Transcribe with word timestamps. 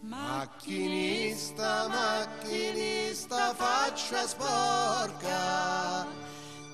Macchinista, 0.00 1.88
macchinista, 1.88 3.52
faccia 3.52 4.28
sporca, 4.28 6.06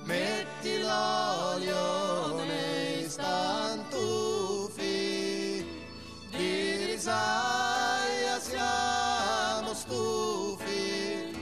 metti 0.03 0.79
l'olio 0.79 2.35
nei 2.45 3.09
stantufi, 3.09 4.85
di 6.29 6.85
risaia 6.85 8.39
siamo 8.39 9.73
stufi, 9.73 11.35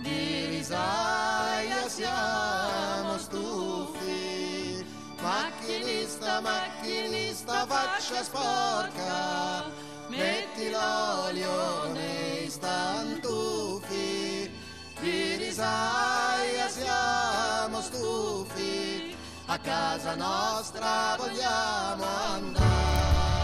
di 0.00 0.46
risaia 0.50 1.88
siamo 1.88 3.16
stufi. 3.16 4.84
Macchinista, 5.22 6.40
macchinista, 6.42 7.64
faccia 7.66 8.22
sporca, 8.22 9.64
l'olio 10.72 11.92
nei 11.92 12.48
stantufi, 12.48 14.50
di 15.00 15.36
risaia 15.36 16.68
siamo 16.68 17.80
stufi, 17.80 19.14
a 19.46 19.58
casa 19.58 20.14
nostra 20.14 21.16
vogliamo 21.18 22.04
andare. 22.04 22.81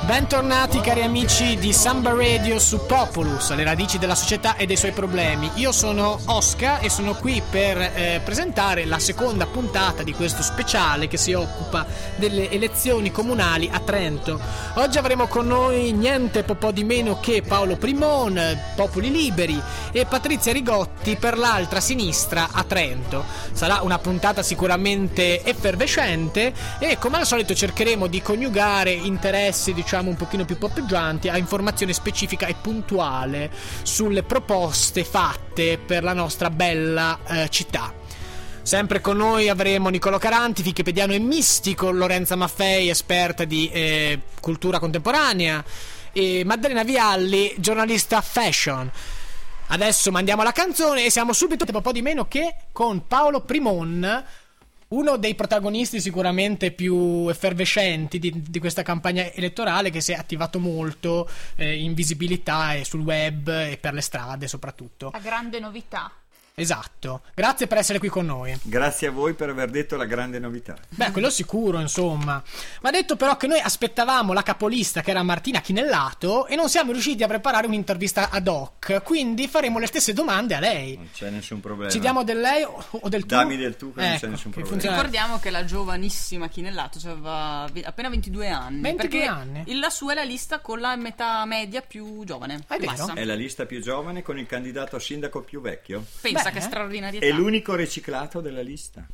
Bentornati 0.08 0.80
cari 0.80 1.02
amici 1.02 1.58
di 1.58 1.70
Samba 1.70 2.14
Radio 2.14 2.58
su 2.58 2.86
Populus, 2.86 3.54
le 3.54 3.62
radici 3.62 3.98
della 3.98 4.14
società 4.14 4.56
e 4.56 4.64
dei 4.64 4.78
suoi 4.78 4.92
problemi. 4.92 5.50
Io 5.56 5.70
sono 5.70 6.18
Oscar 6.24 6.82
e 6.82 6.88
sono 6.88 7.14
qui 7.14 7.42
per 7.50 7.76
eh, 7.76 8.22
presentare 8.24 8.86
la 8.86 8.98
seconda 8.98 9.44
puntata 9.44 10.02
di 10.02 10.14
questo 10.14 10.42
speciale 10.42 11.08
che 11.08 11.18
si 11.18 11.34
occupa 11.34 11.84
delle 12.16 12.50
elezioni 12.50 13.10
comunali 13.10 13.68
a 13.70 13.80
Trento. 13.80 14.40
Oggi 14.76 14.96
avremo 14.96 15.26
con 15.26 15.46
noi 15.46 15.92
niente 15.92 16.42
po' 16.42 16.72
di 16.72 16.84
meno 16.84 17.20
che 17.20 17.42
Paolo 17.46 17.76
Primon, 17.76 18.40
Popoli 18.76 19.10
Liberi 19.10 19.60
e 19.92 20.06
Patrizia 20.06 20.54
Rigotti 20.54 21.16
per 21.16 21.36
l'altra 21.36 21.80
sinistra 21.80 22.48
a 22.50 22.64
Trento. 22.64 23.26
Sarà 23.52 23.80
una 23.82 23.98
puntata 23.98 24.42
sicuramente 24.42 25.44
effervescente 25.44 26.54
e 26.78 26.96
come 26.96 27.18
al 27.18 27.26
solito 27.26 27.54
cercheremo 27.54 28.06
di 28.06 28.22
coniugare 28.22 28.90
interessi 28.90 29.74
diciamo 29.74 29.96
un 30.06 30.16
pochino 30.16 30.44
più 30.44 30.56
poppeggianti 30.58 31.28
a 31.28 31.36
informazione 31.36 31.92
specifica 31.92 32.46
e 32.46 32.54
puntuale 32.54 33.50
sulle 33.82 34.22
proposte 34.22 35.04
fatte 35.04 35.78
per 35.78 36.02
la 36.02 36.12
nostra 36.12 36.50
bella 36.50 37.18
eh, 37.26 37.48
città. 37.48 37.92
Sempre 38.62 39.00
con 39.00 39.16
noi 39.16 39.48
avremo 39.48 39.88
Nicolo 39.88 40.18
Caranti, 40.18 40.62
wikipediano 40.62 41.14
e 41.14 41.18
mistico, 41.18 41.90
Lorenza 41.90 42.36
Maffei, 42.36 42.90
esperta 42.90 43.44
di 43.44 43.70
eh, 43.72 44.20
cultura 44.40 44.78
contemporanea, 44.78 45.64
e 46.12 46.42
Maddalena 46.44 46.84
Vialli, 46.84 47.54
giornalista 47.58 48.20
fashion. 48.20 48.90
Adesso 49.68 50.10
mandiamo 50.10 50.42
la 50.42 50.52
canzone 50.52 51.04
e 51.04 51.10
siamo 51.10 51.32
subito 51.32 51.64
un 51.70 51.80
po' 51.80 51.92
di 51.92 52.02
meno 52.02 52.26
che 52.26 52.54
con 52.72 53.06
Paolo 53.06 53.40
Primon, 53.40 54.24
uno 54.88 55.16
dei 55.16 55.34
protagonisti 55.34 56.00
sicuramente 56.00 56.70
più 56.70 57.28
effervescenti 57.28 58.18
di, 58.18 58.32
di, 58.48 58.58
questa 58.58 58.82
campagna 58.82 59.30
elettorale 59.32 59.90
che 59.90 60.00
si 60.00 60.12
è 60.12 60.14
attivato 60.14 60.58
molto 60.58 61.28
eh, 61.56 61.76
in 61.76 61.94
visibilità 61.94 62.74
e 62.74 62.84
sul 62.84 63.00
web 63.00 63.48
e 63.48 63.78
per 63.80 63.92
le 63.92 64.00
strade 64.00 64.48
soprattutto. 64.48 65.10
La 65.12 65.18
grande 65.18 65.60
novità. 65.60 66.10
Esatto, 66.60 67.22
grazie 67.34 67.66
per 67.66 67.78
essere 67.78 67.98
qui 67.98 68.08
con 68.08 68.26
noi. 68.26 68.58
Grazie 68.62 69.08
a 69.08 69.10
voi 69.10 69.34
per 69.34 69.48
aver 69.48 69.70
detto 69.70 69.96
la 69.96 70.04
grande 70.04 70.38
novità. 70.38 70.76
Beh, 70.88 71.10
quello 71.10 71.30
sicuro, 71.30 71.80
insomma. 71.80 72.42
Va 72.80 72.90
detto 72.90 73.16
però 73.16 73.36
che 73.36 73.46
noi 73.46 73.60
aspettavamo 73.60 74.32
la 74.32 74.42
capolista 74.42 75.02
che 75.02 75.10
era 75.10 75.22
Martina 75.22 75.60
Chinellato 75.60 76.46
e 76.46 76.56
non 76.56 76.68
siamo 76.68 76.92
riusciti 76.92 77.22
a 77.22 77.26
preparare 77.26 77.66
un'intervista 77.66 78.30
ad 78.30 78.48
hoc, 78.48 79.02
quindi 79.02 79.48
faremo 79.48 79.78
le 79.78 79.86
stesse 79.86 80.12
domande 80.12 80.54
a 80.54 80.60
lei. 80.60 80.96
Non 80.96 81.10
c'è 81.12 81.30
nessun 81.30 81.60
problema. 81.60 81.90
Ci 81.90 81.98
diamo 81.98 82.24
del 82.24 82.40
lei 82.40 82.64
o 82.64 83.08
del 83.08 83.22
tu? 83.22 83.26
Dammi 83.28 83.56
del 83.56 83.76
tu 83.76 83.92
che 83.92 84.00
ecco, 84.00 84.08
non 84.08 84.18
c'è 84.18 84.26
nessun 84.26 84.50
problema. 84.50 84.68
Funziona... 84.68 84.96
Ricordiamo 84.96 85.38
che 85.38 85.50
la 85.50 85.64
giovanissima 85.64 86.48
Chinellato 86.48 86.98
cioè 86.98 87.12
aveva 87.12 87.66
appena 87.84 88.08
22 88.08 88.48
anni. 88.48 88.80
22 88.80 89.26
anni? 89.26 89.78
La 89.78 89.90
sua 89.90 90.12
è 90.12 90.14
la 90.14 90.24
lista 90.24 90.60
con 90.60 90.80
la 90.80 90.96
metà 90.96 91.44
media 91.44 91.80
più 91.80 92.24
giovane. 92.24 92.64
È 92.66 92.78
vero? 92.78 92.92
Bassa. 92.92 93.12
È 93.14 93.24
la 93.24 93.34
lista 93.34 93.66
più 93.66 93.80
giovane 93.80 94.22
con 94.22 94.38
il 94.38 94.46
candidato 94.46 94.96
a 94.96 95.00
sindaco 95.00 95.42
più 95.42 95.60
vecchio. 95.60 96.04
Pensa 96.20 96.44
Beh, 96.44 96.47
che 96.50 96.60
straordinarietà. 96.60 97.24
È 97.24 97.30
l'unico 97.30 97.74
riciclato 97.74 98.40
della 98.40 98.60
lista. 98.62 99.06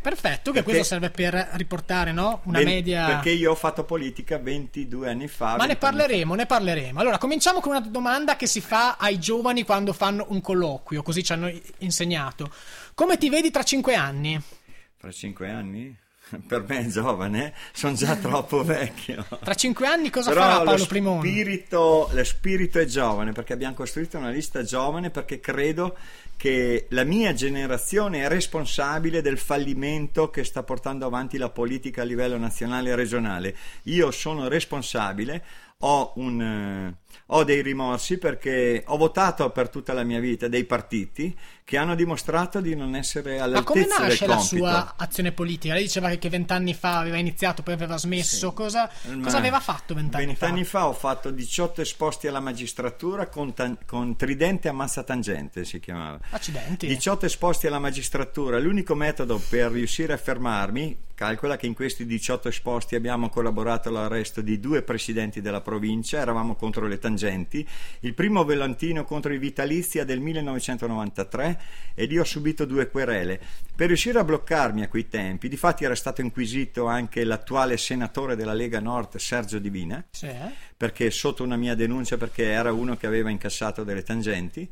Perfetto, 0.00 0.50
che 0.50 0.62
Perché- 0.62 0.62
questo 0.62 0.84
serve 0.84 1.10
per 1.10 1.50
riportare, 1.52 2.12
no? 2.12 2.40
Una 2.44 2.58
Ben- 2.58 2.66
media... 2.68 3.06
Perché 3.06 3.30
io 3.30 3.52
ho 3.52 3.54
fatto 3.54 3.84
politica 3.84 4.38
22 4.38 5.08
anni 5.08 5.28
fa. 5.28 5.56
Ma 5.56 5.64
ne 5.64 5.76
20 5.76 5.84
anni 5.84 5.96
parleremo, 5.96 6.34
ne 6.34 6.46
parleremo. 6.46 7.00
Allora, 7.00 7.18
cominciamo 7.18 7.60
con 7.60 7.70
una 7.72 7.80
domanda 7.80 8.36
che 8.36 8.46
si 8.46 8.60
fa 8.60 8.96
ai 8.98 9.18
giovani 9.18 9.64
quando 9.64 9.92
fanno 9.92 10.26
un 10.28 10.40
colloquio, 10.40 11.02
così 11.02 11.22
ci 11.22 11.32
hanno 11.32 11.50
insegnato. 11.78 12.50
Come 12.94 13.18
ti 13.18 13.28
vedi 13.28 13.50
tra 13.50 13.62
cinque 13.62 13.94
anni? 13.94 14.38
fa. 14.40 14.60
Fra 14.98 15.10
5 15.10 15.50
anni? 15.50 15.96
Per 16.46 16.64
me 16.66 16.78
è 16.78 16.86
giovane, 16.86 17.52
sono 17.72 17.94
già 17.94 18.14
troppo 18.16 18.62
vecchio. 18.64 19.26
Tra 19.42 19.54
cinque 19.54 19.86
anni 19.86 20.08
cosa 20.08 20.30
Però 20.30 20.42
farà 20.42 20.58
lo 20.58 20.64
Paolo 20.64 20.86
Primoni? 20.86 21.28
spirito, 21.28 22.08
lo 22.12 22.24
spirito 22.24 22.78
è 22.78 22.84
giovane 22.86 23.32
perché 23.32 23.52
abbiamo 23.52 23.74
costruito 23.74 24.16
una 24.16 24.30
lista 24.30 24.62
giovane 24.62 25.10
perché 25.10 25.40
credo 25.40 25.96
che 26.36 26.86
la 26.90 27.04
mia 27.04 27.32
generazione 27.34 28.24
è 28.24 28.28
responsabile 28.28 29.22
del 29.22 29.38
fallimento 29.38 30.30
che 30.30 30.44
sta 30.44 30.62
portando 30.62 31.06
avanti 31.06 31.38
la 31.38 31.50
politica 31.50 32.02
a 32.02 32.04
livello 32.04 32.36
nazionale 32.36 32.90
e 32.90 32.96
regionale. 32.96 33.56
Io 33.84 34.10
sono 34.10 34.48
responsabile, 34.48 35.44
ho, 35.78 36.12
un, 36.16 36.40
eh, 36.40 36.94
ho 37.26 37.44
dei 37.44 37.62
rimorsi 37.62 38.18
perché 38.18 38.82
ho 38.86 38.96
votato 38.96 39.50
per 39.50 39.68
tutta 39.68 39.92
la 39.92 40.02
mia 40.02 40.20
vita 40.20 40.48
dei 40.48 40.64
partiti 40.64 41.36
che 41.64 41.76
hanno 41.76 41.94
dimostrato 41.94 42.60
di 42.60 42.74
non 42.74 42.94
essere 42.94 43.38
Ma 43.38 43.62
come 43.62 43.82
all'altezza 43.82 43.98
del 43.98 44.08
nasce 44.08 44.26
la 44.26 44.36
compito. 44.36 44.56
sua 44.56 44.94
azione 44.96 45.32
politica? 45.32 45.74
Lei 45.74 45.84
diceva 45.84 46.10
che 46.10 46.28
vent'anni 46.28 46.74
fa 46.74 46.98
aveva 46.98 47.16
iniziato, 47.16 47.62
poi 47.62 47.74
aveva 47.74 47.96
smesso. 47.96 48.52
Cosa, 48.52 48.90
Ma 49.06 49.22
cosa 49.24 49.38
aveva 49.38 49.60
fatto 49.60 49.94
vent'anni 49.94 50.24
fa? 50.34 50.46
Vent'anni 50.46 50.64
fa 50.64 50.88
ho 50.88 50.92
fatto 50.92 51.30
18 51.30 51.80
esposti 51.80 52.26
alla 52.26 52.40
magistratura 52.40 53.28
con, 53.28 53.54
tan- 53.54 53.78
con 53.86 54.16
tridente 54.16 54.68
ammazza 54.68 55.02
tangente 55.02 55.64
si 55.64 55.80
chiamava. 55.80 56.18
Accidenti. 56.30 56.86
18 56.86 57.26
esposti 57.26 57.66
alla 57.66 57.78
magistratura, 57.78 58.58
l'unico 58.58 58.94
metodo 58.94 59.40
per 59.48 59.70
riuscire 59.70 60.12
a 60.12 60.16
fermarmi, 60.16 60.96
calcola 61.14 61.56
che 61.56 61.66
in 61.66 61.74
questi 61.74 62.04
18 62.04 62.48
esposti 62.48 62.96
abbiamo 62.96 63.28
collaborato 63.28 63.88
all'arresto 63.88 64.40
di 64.40 64.58
due 64.58 64.82
presidenti 64.82 65.40
della 65.40 65.60
provincia, 65.60 66.18
eravamo 66.18 66.56
contro 66.56 66.86
le 66.86 66.98
tangenti, 66.98 67.66
il 68.00 68.14
primo 68.14 68.44
volantino 68.44 69.04
contro 69.04 69.32
i 69.32 69.38
vitalizia 69.38 70.04
del 70.04 70.20
1993 70.20 71.51
ed 71.94 72.10
io 72.12 72.22
ho 72.22 72.24
subito 72.24 72.64
due 72.64 72.88
querele. 72.88 73.40
Per 73.74 73.86
riuscire 73.86 74.18
a 74.18 74.24
bloccarmi 74.24 74.82
a 74.82 74.88
quei 74.88 75.08
tempi, 75.08 75.48
difatti 75.48 75.84
era 75.84 75.94
stato 75.94 76.20
inquisito 76.20 76.86
anche 76.86 77.24
l'attuale 77.24 77.76
senatore 77.76 78.36
della 78.36 78.54
Lega 78.54 78.80
Nord 78.80 79.16
Sergio 79.16 79.58
Divina, 79.58 80.04
Sì, 80.10 80.26
eh? 80.26 80.50
perché 80.76 81.10
sotto 81.10 81.42
una 81.42 81.56
mia 81.56 81.74
denuncia 81.74 82.16
perché 82.16 82.44
era 82.44 82.72
uno 82.72 82.96
che 82.96 83.06
aveva 83.06 83.30
incassato 83.30 83.84
delle 83.84 84.02
tangenti. 84.02 84.68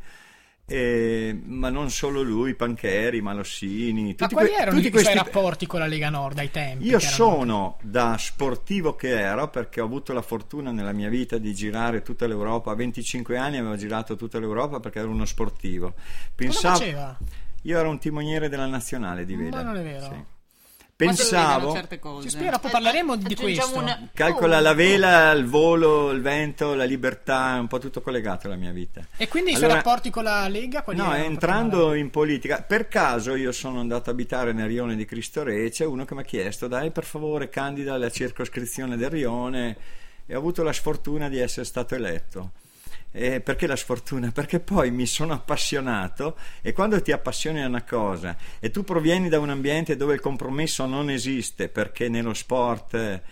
E- 0.73 1.37
ma 1.47 1.69
non 1.69 1.91
solo 1.91 2.23
lui, 2.23 2.55
Pancheri, 2.55 3.21
Malossini, 3.21 4.07
Ma 4.09 4.15
tutti 4.15 4.35
quali 4.35 4.49
que- 4.51 4.57
erano 4.57 4.77
tutti 4.77 4.87
i 4.87 4.91
suoi 4.91 5.03
questi- 5.03 5.19
rapporti 5.19 5.67
con 5.67 5.81
la 5.81 5.87
Lega 5.87 6.11
Nord 6.11 6.39
ai 6.39 6.51
tempi? 6.53 6.85
Io 6.87 7.01
sono 7.01 7.77
da 7.83 8.17
sportivo 8.19 8.95
che 8.95 9.19
ero, 9.19 9.49
perché 9.49 9.81
ho 9.81 9.85
avuto 9.85 10.13
la 10.13 10.23
fortuna 10.23 10.71
nella 10.71 10.93
mia 10.93 11.09
vita 11.09 11.39
di 11.39 11.53
girare 11.55 12.03
tutta 12.03 12.27
l'Europa. 12.29 12.71
A 12.71 12.75
25 12.77 13.37
anni 13.37 13.57
avevo 13.59 13.75
girato 13.77 14.15
tutta 14.15 14.39
l'Europa 14.39 14.79
perché 14.79 15.01
ero 15.01 15.11
uno 15.11 15.25
sportivo. 15.25 15.89
Cosa 15.95 16.03
Pensavo, 16.37 16.77
faceva? 16.79 17.19
io 17.63 17.79
ero 17.79 17.91
un 17.91 17.99
timoniere 17.99 18.49
della 18.49 18.67
nazionale 18.67 19.25
di 19.25 19.35
Vela. 19.35 19.57
Ma 19.57 19.63
non 19.63 19.77
è 19.77 19.83
vero. 19.83 20.05
Sì. 20.05 20.25
Pensavo, 21.07 21.73
certe 21.73 21.99
cose. 21.99 22.29
Ci 22.29 22.37
spiega, 22.37 22.59
poi 22.59 22.71
parleremo 22.71 23.17
di 23.17 23.35
questo. 23.35 23.77
un- 23.79 24.09
calcola 24.13 24.59
Oh. 24.59 24.61
la 24.61 24.75
vela, 24.75 25.31
il 25.33 25.47
volo, 25.47 26.11
il 26.11 26.21
vento, 26.21 26.75
la 26.75 26.85
libertà, 26.85 27.57
è 27.57 27.59
un 27.59 27.67
po' 27.67 27.79
tutto 27.79 28.01
collegato 28.03 28.47
alla 28.47 28.57
mia 28.57 28.73
vita. 28.73 29.07
E 29.17 29.29
quindi 29.29 29.51
i 29.51 29.55
suoi 29.55 29.65
Allora- 29.67 29.83
rapporti 29.83 30.11
con 30.11 30.25
la 30.25 30.47
Lega? 30.49 30.83
quali 30.83 30.99
No, 30.99 31.15
entrando 31.15 31.95
in 31.95 32.11
politica, 32.11 32.63
per 32.63 32.89
caso 32.89 33.35
io 33.35 33.53
sono 33.53 33.81
andato 33.81 34.11
a 34.11 34.13
abitare 34.13 34.53
nel 34.53 34.67
rione 34.67 34.97
di 34.97 35.05
Cristo 35.05 35.43
Re 35.43 35.65
e 35.65 35.71
c'è 35.71 35.85
uno 35.85 36.05
che 36.05 36.15
mi 36.15 36.21
ha 36.21 36.25
chiesto, 36.25 36.69
dai 36.69 36.91
per 36.91 37.05
favore 37.05 37.49
candida 37.49 37.95
alla 37.95 38.11
circoscrizione 38.11 38.97
del 38.97 39.11
rione 39.11 39.77
e 40.27 40.35
ho 40.35 40.39
avuto 40.39 40.63
la 40.63 40.73
sfortuna 40.73 41.29
di 41.29 41.39
essere 41.39 41.65
stato 41.67 41.95
eletto. 41.95 42.51
Eh, 43.13 43.41
perché 43.41 43.67
la 43.67 43.75
sfortuna? 43.75 44.31
Perché 44.31 44.61
poi 44.61 44.93
mi 44.93 45.05
sono 45.05 45.33
appassionato 45.33 46.37
e 46.63 46.73
quando 46.73 47.03
ti 47.03 47.11
appassioni 47.11 47.61
a 47.61 47.67
una 47.67 47.83
cosa 47.83 48.37
e 48.61 48.71
tu 48.71 48.85
provieni 48.85 49.29
da 49.29 49.41
un 49.41 49.51
ambiente 49.51 49.97
dove 49.97 50.15
il 50.15 50.21
compromesso 50.21 50.87
non 50.87 51.11
esiste, 51.11 51.69
perché 51.69 52.09
nello 52.09 52.35
sport 52.35 52.95
eh, 52.95 53.23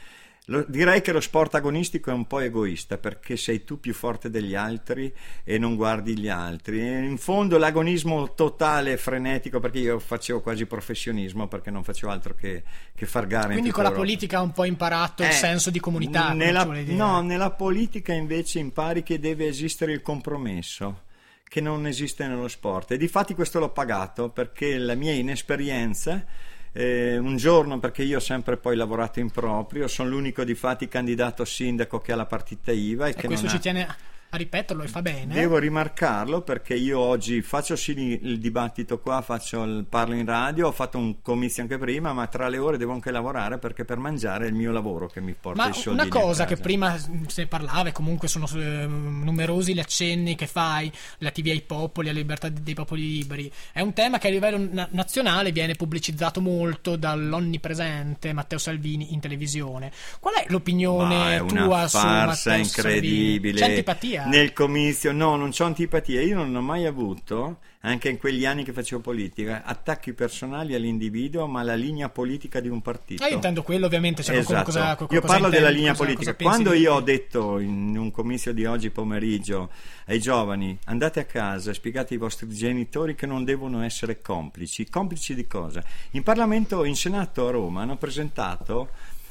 Lo- 0.50 0.64
direi 0.66 1.02
che 1.02 1.12
lo 1.12 1.20
sport 1.20 1.56
agonistico 1.56 2.10
è 2.10 2.14
un 2.14 2.26
po' 2.26 2.38
egoista 2.40 2.96
perché 2.96 3.36
sei 3.36 3.64
tu 3.64 3.78
più 3.80 3.92
forte 3.92 4.30
degli 4.30 4.54
altri 4.54 5.12
e 5.44 5.58
non 5.58 5.76
guardi 5.76 6.18
gli 6.18 6.28
altri. 6.28 6.80
E 6.80 7.02
in 7.04 7.18
fondo 7.18 7.58
l'agonismo 7.58 8.32
totale 8.32 8.92
e 8.92 8.96
frenetico, 8.96 9.60
perché 9.60 9.78
io 9.80 9.98
facevo 9.98 10.40
quasi 10.40 10.64
professionismo 10.64 11.48
perché 11.48 11.70
non 11.70 11.84
facevo 11.84 12.10
altro 12.10 12.34
che, 12.34 12.62
che 12.94 13.04
far 13.04 13.26
gare. 13.26 13.48
in 13.48 13.52
Quindi 13.52 13.70
con 13.70 13.82
la 13.82 13.90
Europa. 13.90 14.06
politica 14.06 14.38
ha 14.38 14.42
un 14.42 14.52
po' 14.52 14.64
imparato 14.64 15.22
il 15.22 15.28
Eh, 15.28 15.32
senso 15.32 15.70
di 15.70 15.80
comunità. 15.80 16.32
Nella, 16.32 16.64
no, 16.64 17.20
nella 17.20 17.50
politica 17.50 18.14
invece 18.14 18.58
impari 18.58 19.02
che 19.02 19.18
deve 19.18 19.46
esistere 19.48 19.92
il 19.92 20.00
compromesso 20.00 21.02
che 21.44 21.60
non 21.60 21.86
esiste 21.86 22.26
nello 22.26 22.48
sport 22.48 22.90
e 22.92 22.96
difatti 22.98 23.34
questo 23.34 23.58
l'ho 23.58 23.70
pagato 23.70 24.28
perché 24.28 24.76
la 24.76 24.94
mia 24.94 25.12
inesperienza 25.12 26.24
eh, 26.72 27.16
un 27.18 27.36
giorno 27.36 27.78
perché 27.78 28.02
io 28.02 28.18
ho 28.18 28.20
sempre 28.20 28.56
poi 28.56 28.76
lavorato 28.76 29.20
in 29.20 29.30
proprio 29.30 29.88
sono 29.88 30.10
l'unico 30.10 30.44
difatti 30.44 30.88
candidato 30.88 31.44
sindaco 31.44 32.00
che 32.00 32.12
ha 32.12 32.16
la 32.16 32.26
partita 32.26 32.72
IVA 32.72 33.06
e, 33.06 33.10
E 33.10 33.14
che 33.14 33.26
questo 33.26 33.46
non 33.46 33.54
ci 33.54 33.56
ha- 33.56 33.60
tiene 33.60 33.96
a 34.30 34.36
ripeterlo 34.36 34.82
e 34.82 34.88
fa 34.88 35.00
bene. 35.02 35.34
Devo 35.34 35.58
rimarcarlo 35.58 36.42
perché 36.42 36.74
io 36.74 36.98
oggi 36.98 37.40
faccio 37.40 37.76
sì 37.76 38.18
il 38.22 38.38
dibattito 38.38 38.98
qua, 39.00 39.22
faccio 39.22 39.62
il 39.64 39.86
parlo 39.88 40.14
in 40.14 40.26
radio, 40.26 40.68
ho 40.68 40.72
fatto 40.72 40.98
un 40.98 41.22
comizio 41.22 41.62
anche 41.62 41.78
prima, 41.78 42.12
ma 42.12 42.26
tra 42.26 42.48
le 42.48 42.58
ore 42.58 42.76
devo 42.76 42.92
anche 42.92 43.10
lavorare 43.10 43.58
perché 43.58 43.84
per 43.84 43.96
mangiare 43.98 44.44
è 44.44 44.48
il 44.48 44.54
mio 44.54 44.70
lavoro 44.70 45.08
che 45.08 45.20
mi 45.20 45.34
porta 45.38 45.62
Ma 45.62 45.68
i 45.70 45.72
soldi. 45.72 46.00
una 46.00 46.08
cosa 46.08 46.44
che 46.44 46.56
prima 46.56 46.96
se 46.98 47.10
ne 47.42 47.46
parlava, 47.46 47.88
e 47.88 47.92
comunque 47.92 48.28
sono 48.28 48.46
eh, 48.54 48.86
numerosi 48.86 49.72
gli 49.72 49.80
accenni 49.80 50.34
che 50.34 50.46
fai 50.46 50.92
relativi 51.18 51.50
ai 51.50 51.62
popoli, 51.62 52.08
alla 52.10 52.18
libertà 52.18 52.48
dei 52.48 52.74
popoli 52.74 53.00
liberi, 53.00 53.50
è 53.72 53.80
un 53.80 53.94
tema 53.94 54.18
che 54.18 54.28
a 54.28 54.30
livello 54.30 54.58
na- 54.70 54.88
nazionale 54.90 55.52
viene 55.52 55.74
pubblicizzato 55.74 56.40
molto 56.40 56.96
dall'onnipresente 56.96 58.32
Matteo 58.32 58.58
Salvini 58.58 59.12
in 59.14 59.20
televisione. 59.20 59.90
Qual 60.20 60.34
è 60.34 60.44
l'opinione 60.48 61.16
Ma 61.16 61.34
è 61.34 61.44
tua 61.46 61.56
una 61.56 61.88
su 61.88 61.98
farsa 61.98 62.50
Matteo 62.50 62.64
incredibile. 62.64 63.30
Salvini? 63.38 63.52
C'è 63.54 63.64
antipatia? 63.64 64.17
Nel 64.26 64.52
comizio, 64.52 65.12
no, 65.12 65.36
non 65.36 65.50
c'ho 65.50 65.64
antipatia. 65.64 66.20
Io 66.22 66.34
non 66.36 66.54
ho 66.54 66.60
mai 66.60 66.86
avuto, 66.86 67.58
anche 67.82 68.08
in 68.08 68.18
quegli 68.18 68.44
anni 68.44 68.64
che 68.64 68.72
facevo 68.72 69.00
politica, 69.00 69.62
attacchi 69.64 70.12
personali 70.12 70.74
all'individuo, 70.74 71.46
ma 71.46 71.60
alla 71.60 71.74
linea 71.74 72.08
politica 72.08 72.60
di 72.60 72.68
un 72.68 72.80
partito. 72.82 73.22
Ah, 73.22 73.28
io 73.28 73.34
intendo 73.34 73.62
quello 73.62 73.86
ovviamente, 73.86 74.22
cioè, 74.22 74.36
Esatto. 74.36 74.64
cosa, 74.64 74.96
co- 74.96 75.06
io 75.10 75.20
cosa 75.20 75.32
parlo 75.34 75.48
della 75.48 75.68
linea 75.70 75.92
cosa- 75.92 76.04
politica. 76.04 76.34
cosa 76.34 76.48
Quando 76.48 76.72
io 76.72 76.94
ho 76.94 77.00
detto 77.00 77.58
in 77.58 77.96
un 77.96 78.10
comizio 78.10 78.52
di 78.52 78.64
oggi 78.64 78.90
pomeriggio 78.90 79.70
ai 80.06 80.18
giovani 80.20 80.76
andate 80.84 81.20
a 81.20 81.24
casa 81.24 81.70
e 81.70 81.74
spiegate 81.74 82.14
ai 82.14 82.20
vostri 82.20 82.48
genitori 82.48 83.14
che 83.14 83.26
non 83.26 83.44
devono 83.44 83.82
essere 83.82 84.20
complici. 84.20 84.88
Complici 84.88 85.34
di 85.34 85.46
cosa? 85.46 85.82
In 86.12 86.22
Parlamento, 86.22 86.84
in 86.84 86.96
Senato 86.96 87.46
a 87.46 87.50
Roma 87.50 87.82
hanno 87.82 87.96
presentato 87.96 88.88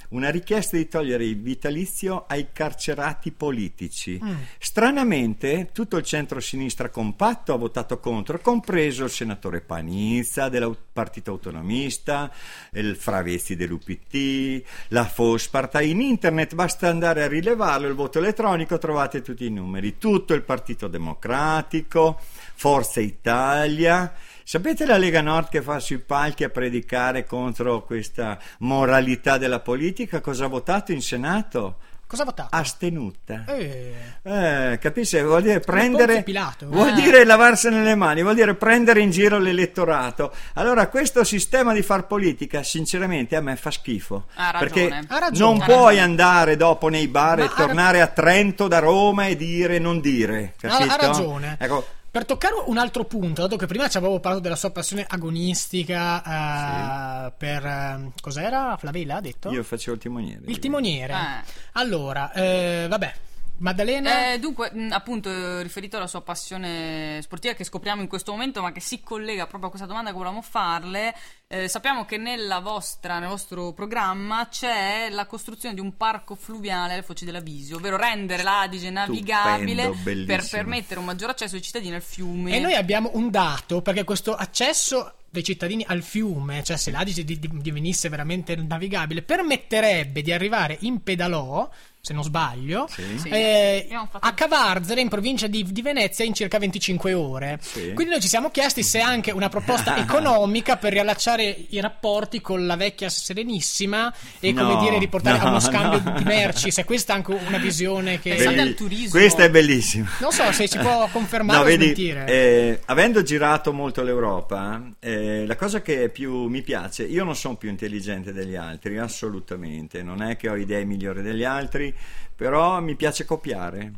una 0.09 0.29
richiesta 0.29 0.77
di 0.77 0.87
togliere 0.87 1.25
il 1.25 1.39
vitalizio 1.39 2.25
ai 2.27 2.47
carcerati 2.53 3.31
politici. 3.31 4.19
Mm. 4.23 4.35
Stranamente, 4.57 5.69
tutto 5.73 5.97
il 5.97 6.03
centro-sinistra 6.03 6.89
compatto 6.89 7.53
ha 7.53 7.57
votato 7.57 7.99
contro, 7.99 8.39
compreso 8.39 9.03
il 9.03 9.09
senatore 9.09 9.61
Panizza 9.61 10.49
del 10.49 10.75
Partito 10.93 11.31
Autonomista, 11.31 12.31
il 12.71 12.95
Fravezzi 12.95 13.55
dell'UPT, 13.55 14.63
la 14.89 15.05
Fosparta. 15.05 15.81
In 15.81 16.01
internet 16.01 16.55
basta 16.55 16.87
andare 16.87 17.23
a 17.23 17.27
rilevarlo, 17.27 17.87
il 17.87 17.95
voto 17.95 18.19
elettronico, 18.19 18.77
trovate 18.77 19.21
tutti 19.21 19.45
i 19.45 19.51
numeri. 19.51 19.97
Tutto 19.97 20.33
il 20.33 20.43
Partito 20.43 20.87
Democratico, 20.87 22.19
Forza 22.55 22.99
Italia. 23.01 24.13
Sapete 24.49 24.85
la 24.85 24.95
Lega 24.95 25.19
Nord 25.19 25.49
che 25.49 25.61
fa 25.61 25.77
sui 25.81 25.97
palchi 25.99 26.45
a 26.45 26.49
predicare 26.49 27.25
contro 27.25 27.83
questa 27.83 28.39
moralità 28.59 29.37
della 29.37 29.59
politica? 29.59 30.21
Cosa 30.21 30.45
ha 30.45 30.47
votato 30.47 30.93
in 30.93 31.01
Senato? 31.01 31.79
Cosa 32.07 32.21
ha 32.21 32.25
votato? 32.25 32.55
Astenuta. 32.55 33.43
Eh, 33.45 33.93
Eh, 34.23 34.77
capisci? 34.79 35.19
Vuol 35.21 35.41
dire 35.41 35.59
prendere. 35.59 36.23
Pilato. 36.23 36.65
Vuol 36.69 36.87
Eh. 36.87 36.93
dire 36.93 37.25
lavarsene 37.25 37.83
le 37.83 37.95
mani, 37.95 38.21
vuol 38.21 38.35
dire 38.35 38.55
prendere 38.55 39.01
in 39.01 39.09
giro 39.11 39.37
l'elettorato. 39.37 40.33
Allora, 40.53 40.87
questo 40.87 41.25
sistema 41.25 41.73
di 41.73 41.81
far 41.81 42.07
politica, 42.07 42.63
sinceramente, 42.63 43.35
a 43.35 43.41
me 43.41 43.57
fa 43.57 43.69
schifo. 43.69 44.27
Ha 44.35 44.51
ragione. 44.51 44.59
Perché 44.71 45.05
Ha 45.13 45.19
ragione. 45.19 45.51
non 45.53 45.61
Ha 45.61 45.65
puoi 45.65 45.77
ragione. 45.95 45.99
andare 45.99 46.55
dopo 46.55 46.87
nei 46.87 47.09
bar 47.09 47.39
Ma 47.39 47.43
e 47.43 47.49
tornare 47.53 47.99
a 47.99 48.07
Trento 48.07 48.69
da 48.69 48.79
Roma 48.79 49.25
e 49.25 49.35
dire 49.35 49.77
non 49.77 49.99
dire. 49.99 50.53
Capito? 50.57 50.89
ha 50.89 50.95
ragione. 50.95 51.57
Ecco, 51.59 51.85
Per 52.17 52.25
toccare 52.25 52.55
un 52.65 52.79
altro 52.79 53.05
punto, 53.05 53.43
dato 53.43 53.57
che 53.57 53.67
prima 53.67 53.87
ci 53.87 53.97
avevo 53.97 54.19
parlato 54.19 54.41
della 54.41 54.55
sua 54.55 54.71
passione 54.71 55.05
agonistica 55.07 57.27
eh, 57.27 57.33
per 57.37 57.63
eh, 57.63 58.11
cos'era? 58.19 58.75
Flavella 58.75 59.17
ha 59.17 59.21
detto? 59.21 59.51
io 59.51 59.61
facevo 59.61 59.97
il 59.97 60.01
timoniere. 60.01 60.41
Il 60.47 60.57
timoniere. 60.57 61.13
Eh. 61.13 61.51
Allora, 61.73 62.33
eh, 62.33 62.87
vabbè, 62.89 63.13
Maddalena 63.59 64.33
Eh, 64.33 64.39
dunque, 64.39 64.71
appunto, 64.89 65.29
eh, 65.31 65.63
riferito 65.63 65.97
alla 65.97 66.07
sua 66.07 66.21
passione 66.21 67.19
sportiva 67.21 67.53
che 67.53 67.63
scopriamo 67.63 68.01
in 68.01 68.07
questo 68.07 68.31
momento, 68.31 68.61
ma 68.61 68.71
che 68.71 68.79
si 68.79 69.01
collega 69.01 69.45
proprio 69.47 69.67
a 69.67 69.69
questa 69.69 69.87
domanda 69.87 70.09
che 70.11 70.15
volevamo 70.17 70.41
farle, 70.41 71.15
eh, 71.47 71.67
sappiamo 71.67 72.05
che 72.05 72.17
nella 72.17 72.59
vostra, 72.59 73.19
nel 73.19 73.29
vostro 73.29 73.73
programma 73.73 74.47
c'è 74.49 75.07
la 75.09 75.25
costruzione 75.25 75.73
di 75.73 75.81
un 75.81 75.97
parco 75.97 76.35
fluviale 76.35 76.93
alle 76.93 77.01
foci 77.03 77.25
della 77.25 77.39
Visi, 77.39 77.73
ovvero 77.73 77.97
rendere 77.97 78.43
l'Adige 78.43 78.89
navigabile 78.89 79.89
per 79.89 79.95
bellissimo. 80.03 80.37
permettere 80.51 80.99
un 80.99 81.05
maggior 81.05 81.29
accesso 81.29 81.55
ai 81.55 81.61
cittadini 81.61 81.95
al 81.95 82.01
fiume. 82.03 82.55
E 82.55 82.59
noi 82.59 82.75
abbiamo 82.75 83.09
un 83.13 83.29
dato, 83.31 83.81
perché 83.81 84.03
questo 84.03 84.35
accesso 84.35 85.13
dei 85.29 85.43
cittadini 85.43 85.83
al 85.87 86.03
fiume, 86.03 86.63
cioè 86.63 86.77
se 86.77 86.89
l'Adige 86.91 87.23
di- 87.23 87.39
di- 87.39 87.49
divenisse 87.61 88.07
veramente 88.09 88.55
navigabile, 88.55 89.23
permetterebbe 89.23 90.21
di 90.21 90.31
arrivare 90.31 90.77
in 90.81 91.01
pedalò, 91.03 91.69
se 92.07 92.13
non 92.13 92.23
sbaglio, 92.23 92.87
Sì. 92.89 93.03
Sì. 93.19 93.27
eh, 93.29 93.87
a 94.19 94.33
Cavarzere 94.33 95.01
in 95.01 95.09
provincia 95.09 95.47
di, 95.47 95.63
di 95.69 95.81
Venezia 95.81 96.23
in 96.23 96.33
circa 96.33 96.57
25 96.57 97.13
ore. 97.13 97.59
Sì. 97.61 97.91
Quindi 97.93 98.13
noi 98.13 98.21
ci 98.21 98.29
siamo 98.29 98.49
chiesti 98.49 98.81
se 98.81 98.99
anche 99.01 99.31
una 99.31 99.49
proposta 99.49 99.97
economica 99.99 100.77
per 100.77 100.93
riallacciare 100.93 101.65
i 101.69 101.81
rapporti 101.81 102.39
con 102.39 102.65
la 102.65 102.75
vecchia 102.77 103.09
Serenissima 103.09 104.13
e 104.39 104.53
come 104.53 104.73
No, 104.73 104.79
dire 104.81 104.97
riportare 104.99 105.37
a 105.39 105.43
no, 105.43 105.49
uno 105.49 105.59
scambio 105.59 106.01
no. 106.03 106.17
di 106.17 106.23
merci, 106.23 106.71
se 106.71 106.85
questa 106.85 107.13
è 107.13 107.15
anche 107.17 107.33
una 107.33 107.57
visione 107.57 108.19
che... 108.19 108.35
Belli- 108.35 108.59
al 108.59 108.73
turismo. 108.73 109.19
Questa 109.19 109.43
è 109.43 109.49
bellissima. 109.49 110.09
Non 110.19 110.31
so 110.31 110.49
se 110.53 110.67
si 110.67 110.77
può 110.77 111.07
confermare 111.11 111.57
No, 111.59 111.63
o 111.63 111.67
vedi, 111.67 111.83
smentire. 111.83 112.25
eh, 112.27 112.81
avendo 112.85 113.21
girato 113.23 113.73
molto 113.73 114.01
l'Europa, 114.03 114.81
eh, 114.99 115.45
la 115.45 115.55
cosa 115.55 115.81
che 115.81 116.09
più 116.09 116.47
mi 116.47 116.61
piace, 116.61 117.03
io 117.03 117.23
non 117.23 117.35
sono 117.35 117.55
più 117.55 117.69
intelligente 117.69 118.31
degli 118.31 118.55
altri, 118.55 118.97
assolutamente, 118.97 120.03
non 120.03 120.21
è 120.21 120.37
che 120.37 120.49
ho 120.49 120.55
idee 120.55 120.83
migliori 120.85 121.21
degli 121.21 121.43
altri, 121.43 121.93
però 122.35 122.79
mi 122.81 122.95
piace 122.95 123.25
copiare. 123.25 123.91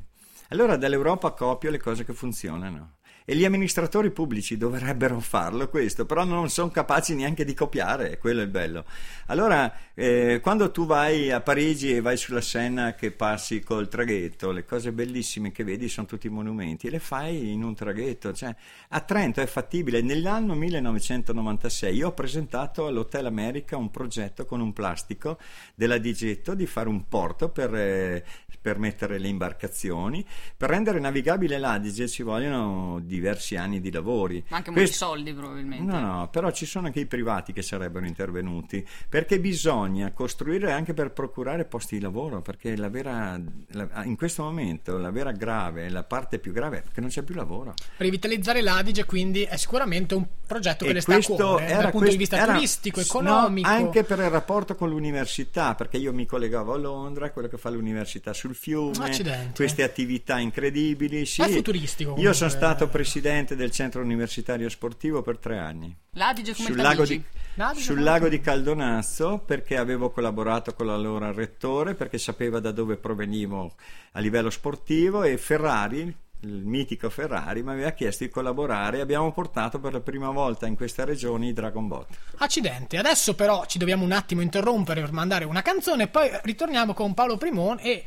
Allora 0.50 0.78
dall'Europa 0.78 1.32
copio 1.32 1.70
le 1.70 1.80
cose 1.80 2.04
che 2.04 2.14
funzionano. 2.14 2.99
E 3.30 3.36
gli 3.36 3.46
amministratori 3.46 4.10
pubblici 4.10 4.58
dovrebbero 4.58 5.20
farlo 5.20 5.70
questo, 5.70 6.08
però 6.08 6.24
non 6.24 6.50
sono 6.50 6.72
capaci 6.72 7.14
neanche 7.14 7.46
di 7.46 7.54
copiare, 7.54 8.18
quello 8.18 8.40
è 8.40 8.44
il 8.44 8.50
bello. 8.50 8.86
Allora, 9.28 9.72
eh, 9.94 10.40
quando 10.42 10.72
tu 10.72 10.88
vai 10.88 11.30
a 11.30 11.40
Parigi 11.40 11.94
e 11.94 12.02
vai 12.02 12.18
sulla 12.18 12.42
Senna 12.42 12.96
che 12.96 13.12
passi 13.12 13.60
col 13.60 13.88
traghetto, 13.88 14.50
le 14.50 14.66
cose 14.66 14.92
bellissime 14.92 15.52
che 15.52 15.64
vedi 15.64 15.90
sono 15.90 16.08
tutti 16.08 16.26
i 16.26 16.32
monumenti 16.32 16.90
le 16.90 16.98
fai 16.98 17.52
in 17.52 17.62
un 17.62 17.76
traghetto. 17.76 18.34
Cioè, 18.34 18.56
a 18.88 19.00
Trento 19.02 19.42
è 19.42 19.46
fattibile. 19.46 20.02
Nell'anno 20.02 20.56
1996 20.56 21.96
io 21.96 22.08
ho 22.08 22.14
presentato 22.14 22.88
all'Hotel 22.88 23.28
America 23.28 23.78
un 23.78 23.92
progetto 23.92 24.48
con 24.48 24.60
un 24.60 24.74
plastico 24.74 25.38
della 25.76 26.00
Digetto 26.00 26.56
di 26.56 26.66
fare 26.66 26.90
un 26.90 27.08
porto 27.08 27.50
per, 27.50 27.76
eh, 27.76 28.26
per 28.60 28.80
mettere 28.80 29.20
le 29.20 29.28
imbarcazioni. 29.28 30.26
Per 30.58 30.68
rendere 30.68 31.00
navigabile 31.00 31.60
l'Adige 31.60 32.08
ci 32.08 32.24
vogliono 32.24 33.00
diversi 33.20 33.56
anni 33.56 33.80
di 33.82 33.92
lavori. 33.92 34.44
Ma 34.50 34.58
anche 34.58 34.70
molti 34.72 34.86
Questo- 34.86 35.06
soldi, 35.06 35.34
probabilmente. 35.34 35.92
No, 35.92 36.00
no, 36.00 36.30
però 36.30 36.52
ci 36.52 36.66
sono 36.66 36.88
anche 36.88 37.00
i 37.02 37.06
privati 37.06 37.54
che 37.54 37.62
sarebbero 37.62 38.06
intervenuti 38.06 38.86
perché 39.08 39.40
bisogna 39.40 40.12
costruire 40.12 40.72
anche 40.72 40.94
per 40.94 41.12
procurare 41.12 41.66
posti 41.66 41.96
di 41.98 42.02
lavoro. 42.02 42.42
Perché 42.42 42.76
la 42.76 42.90
vera, 42.90 43.40
la- 43.72 44.04
in 44.06 44.16
questo 44.16 44.44
momento 44.44 44.98
la 44.98 45.12
vera 45.12 45.32
grave, 45.32 45.90
la 45.90 46.04
parte 46.04 46.40
più 46.40 46.52
grave 46.54 46.78
è 46.80 46.84
che 46.94 47.02
non 47.02 47.10
c'è 47.10 47.22
più 47.24 47.36
lavoro. 47.36 47.74
Rivitalizzare 47.98 48.62
l'Adige 48.62 49.06
quindi 49.06 49.44
è 49.44 49.58
sicuramente 49.58 50.16
un 50.16 50.26
progetto 50.48 50.86
che 50.86 50.92
E 50.92 50.94
le 50.94 51.02
sta 51.02 51.16
a 51.16 51.20
cuore 51.22 51.66
eh, 51.68 51.74
dal 51.74 51.82
punto 51.84 51.98
quest- 51.98 52.12
di 52.12 52.18
vista 52.18 52.38
era- 52.38 52.54
turistico, 52.54 53.00
no, 53.00 53.06
economico. 53.06 53.68
anche 53.68 54.04
per 54.04 54.20
il 54.20 54.30
rapporto 54.30 54.76
con 54.76 54.90
l'università, 54.90 55.76
perché 55.76 55.98
io 55.98 56.14
mi 56.14 56.26
collegavo 56.26 56.74
a 56.74 56.78
Londra, 56.78 57.32
quello 57.32 57.48
che 57.48 57.58
fa 57.58 57.70
l'università 57.70 58.34
sul 58.34 58.56
fiume, 58.56 59.06
Accidenti. 59.06 59.56
queste 59.56 59.84
attività 59.84 60.40
incredibili. 60.40 61.26
Sì. 61.26 61.42
Ma 61.42 61.48
è 61.48 61.52
futuristico, 61.52 62.10
Io 62.12 62.16
comunque. 62.16 62.34
sono 62.38 62.50
stato 62.50 62.88
presidente 62.88 63.08
del 63.56 63.72
centro 63.72 64.02
universitario 64.02 64.70
sportivo 64.70 65.22
per 65.22 65.38
tre 65.38 65.58
anni. 65.58 65.96
L'Adige 66.12 66.54
come 66.54 66.68
sul 66.68 66.78
lago, 66.78 67.06
di, 67.06 67.24
L'Adige 67.56 67.84
sul 67.84 68.04
lago 68.04 68.30
di 68.30 68.40
Caldonazzo 68.40 69.42
perché 69.46 69.78
avevo 69.78 70.12
collaborato 70.12 70.74
con 70.74 70.86
l'allora 70.86 71.32
rettore 71.32 71.96
perché 71.96 72.18
sapeva 72.18 72.60
da 72.60 72.72
dove 72.72 72.98
provenivo 72.98 73.74
a 74.12 74.20
livello 74.20 74.50
sportivo 74.50 75.24
e 75.24 75.38
Ferrari 75.38 76.16
il 76.42 76.66
mitico 76.66 77.10
Ferrari, 77.10 77.64
mi 77.64 77.72
aveva 77.72 77.92
chiesto 77.92 78.24
di 78.24 78.30
collaborare 78.30 78.98
e 78.98 79.02
abbiamo 79.02 79.32
portato 79.34 79.80
per 79.80 79.94
la 79.94 80.00
prima 80.00 80.30
volta 80.30 80.68
in 80.68 80.76
questa 80.76 81.04
regione 81.04 81.48
i 81.48 81.54
Dragon 81.54 81.88
Bot. 81.88 82.08
Accidenti, 82.38 82.96
adesso 82.96 83.36
però 83.36 83.66
ci 83.66 83.78
dobbiamo 83.78 84.06
un 84.06 84.12
attimo 84.12 84.42
interrompere 84.42 85.02
per 85.02 85.12
mandare 85.12 85.46
una 85.46 85.62
canzone, 85.62 86.08
poi 86.08 86.30
ritorniamo 86.44 86.94
con 86.94 87.14
Paolo 87.14 87.38
Primon 87.38 87.80
e 87.82 88.04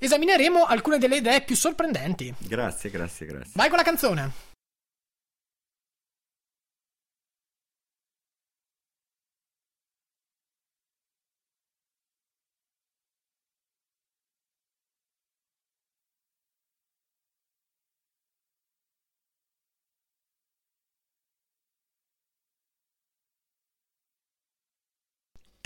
esamineremo 0.00 0.64
alcune 0.64 0.98
delle 0.98 1.16
idee 1.16 1.42
più 1.42 1.54
sorprendenti. 1.54 2.34
Grazie, 2.38 2.90
grazie, 2.90 3.26
grazie. 3.26 3.52
Vai 3.54 3.68
con 3.68 3.78
la 3.78 3.84
canzone. 3.84 4.49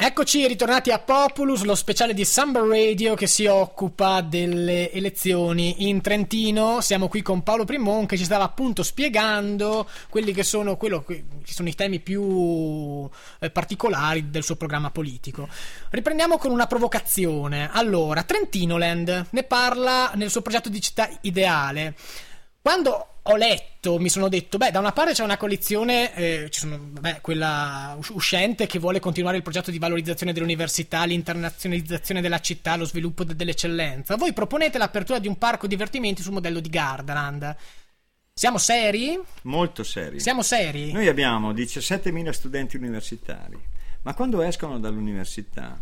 Eccoci 0.07 0.47
ritornati 0.47 0.91
a 0.91 0.99
Populus, 0.99 1.63
lo 1.63 1.75
speciale 1.75 2.13
di 2.13 2.27
Samba 2.27 2.61
Radio 2.61 3.15
che 3.15 3.27
si 3.27 3.47
occupa 3.47 4.21
delle 4.21 4.93
elezioni 4.93 5.89
in 5.89 6.03
Trentino. 6.03 6.83
Siamo 6.83 7.09
qui 7.09 7.23
con 7.23 7.43
Paolo 7.43 7.65
Primon 7.65 8.05
che 8.05 8.19
ci 8.19 8.25
stava 8.25 8.45
appunto 8.45 8.83
spiegando 8.83 9.89
quelli 10.11 10.35
che 10.35 10.43
sono, 10.43 10.77
quello, 10.77 11.05
che 11.05 11.25
sono 11.45 11.71
i 11.71 11.75
temi 11.75 12.01
più 12.01 13.09
eh, 13.39 13.49
particolari 13.49 14.29
del 14.29 14.43
suo 14.43 14.57
programma 14.57 14.91
politico. 14.91 15.49
Riprendiamo 15.89 16.37
con 16.37 16.51
una 16.51 16.67
provocazione. 16.67 17.71
Allora, 17.73 18.25
Trentinoland 18.25 19.29
ne 19.31 19.43
parla 19.45 20.13
nel 20.17 20.29
suo 20.29 20.43
progetto 20.43 20.69
di 20.69 20.83
città 20.83 21.09
ideale. 21.23 21.95
Quando 22.65 23.09
ho 23.21 23.37
letto, 23.37 23.99
mi 23.99 24.09
sono 24.09 24.31
detto, 24.31 24.57
beh, 24.57 24.71
da 24.71 24.79
una 24.79 24.93
parte 24.93 25.13
c'è 25.13 25.23
una 25.23 25.37
coalizione, 25.37 26.15
eh, 26.15 26.49
ci 26.49 26.61
sono, 26.61 26.79
beh, 26.79 27.19
quella 27.21 27.95
uscente 28.13 28.67
che 28.67 28.79
vuole 28.79 29.01
continuare 29.01 29.37
il 29.37 29.43
progetto 29.43 29.71
di 29.71 29.79
valorizzazione 29.79 30.33
dell'università, 30.33 31.05
l'internazionalizzazione 31.05 32.23
della 32.23 32.41
città, 32.41 32.77
lo 32.77 32.87
sviluppo 32.87 33.23
de- 33.23 33.37
dell'eccellenza. 33.37 34.17
Voi 34.17 34.33
proponete 34.33 34.79
l'apertura 34.79 35.19
di 35.19 35.29
un 35.29 35.37
parco 35.37 35.67
divertimenti 35.67 36.23
sul 36.23 36.33
modello 36.33 36.61
di 36.61 36.71
Gardaland. 36.71 37.55
Siamo 38.33 38.57
seri? 38.57 39.21
Molto 39.43 39.83
seri. 39.83 40.19
Siamo 40.19 40.41
seri? 40.41 40.91
Noi 40.91 41.09
abbiamo 41.09 41.53
17.000 41.53 42.31
studenti 42.31 42.79
universitari, 42.79 43.61
ma 44.01 44.15
quando 44.15 44.41
escono 44.41 44.79
dall'università 44.79 45.79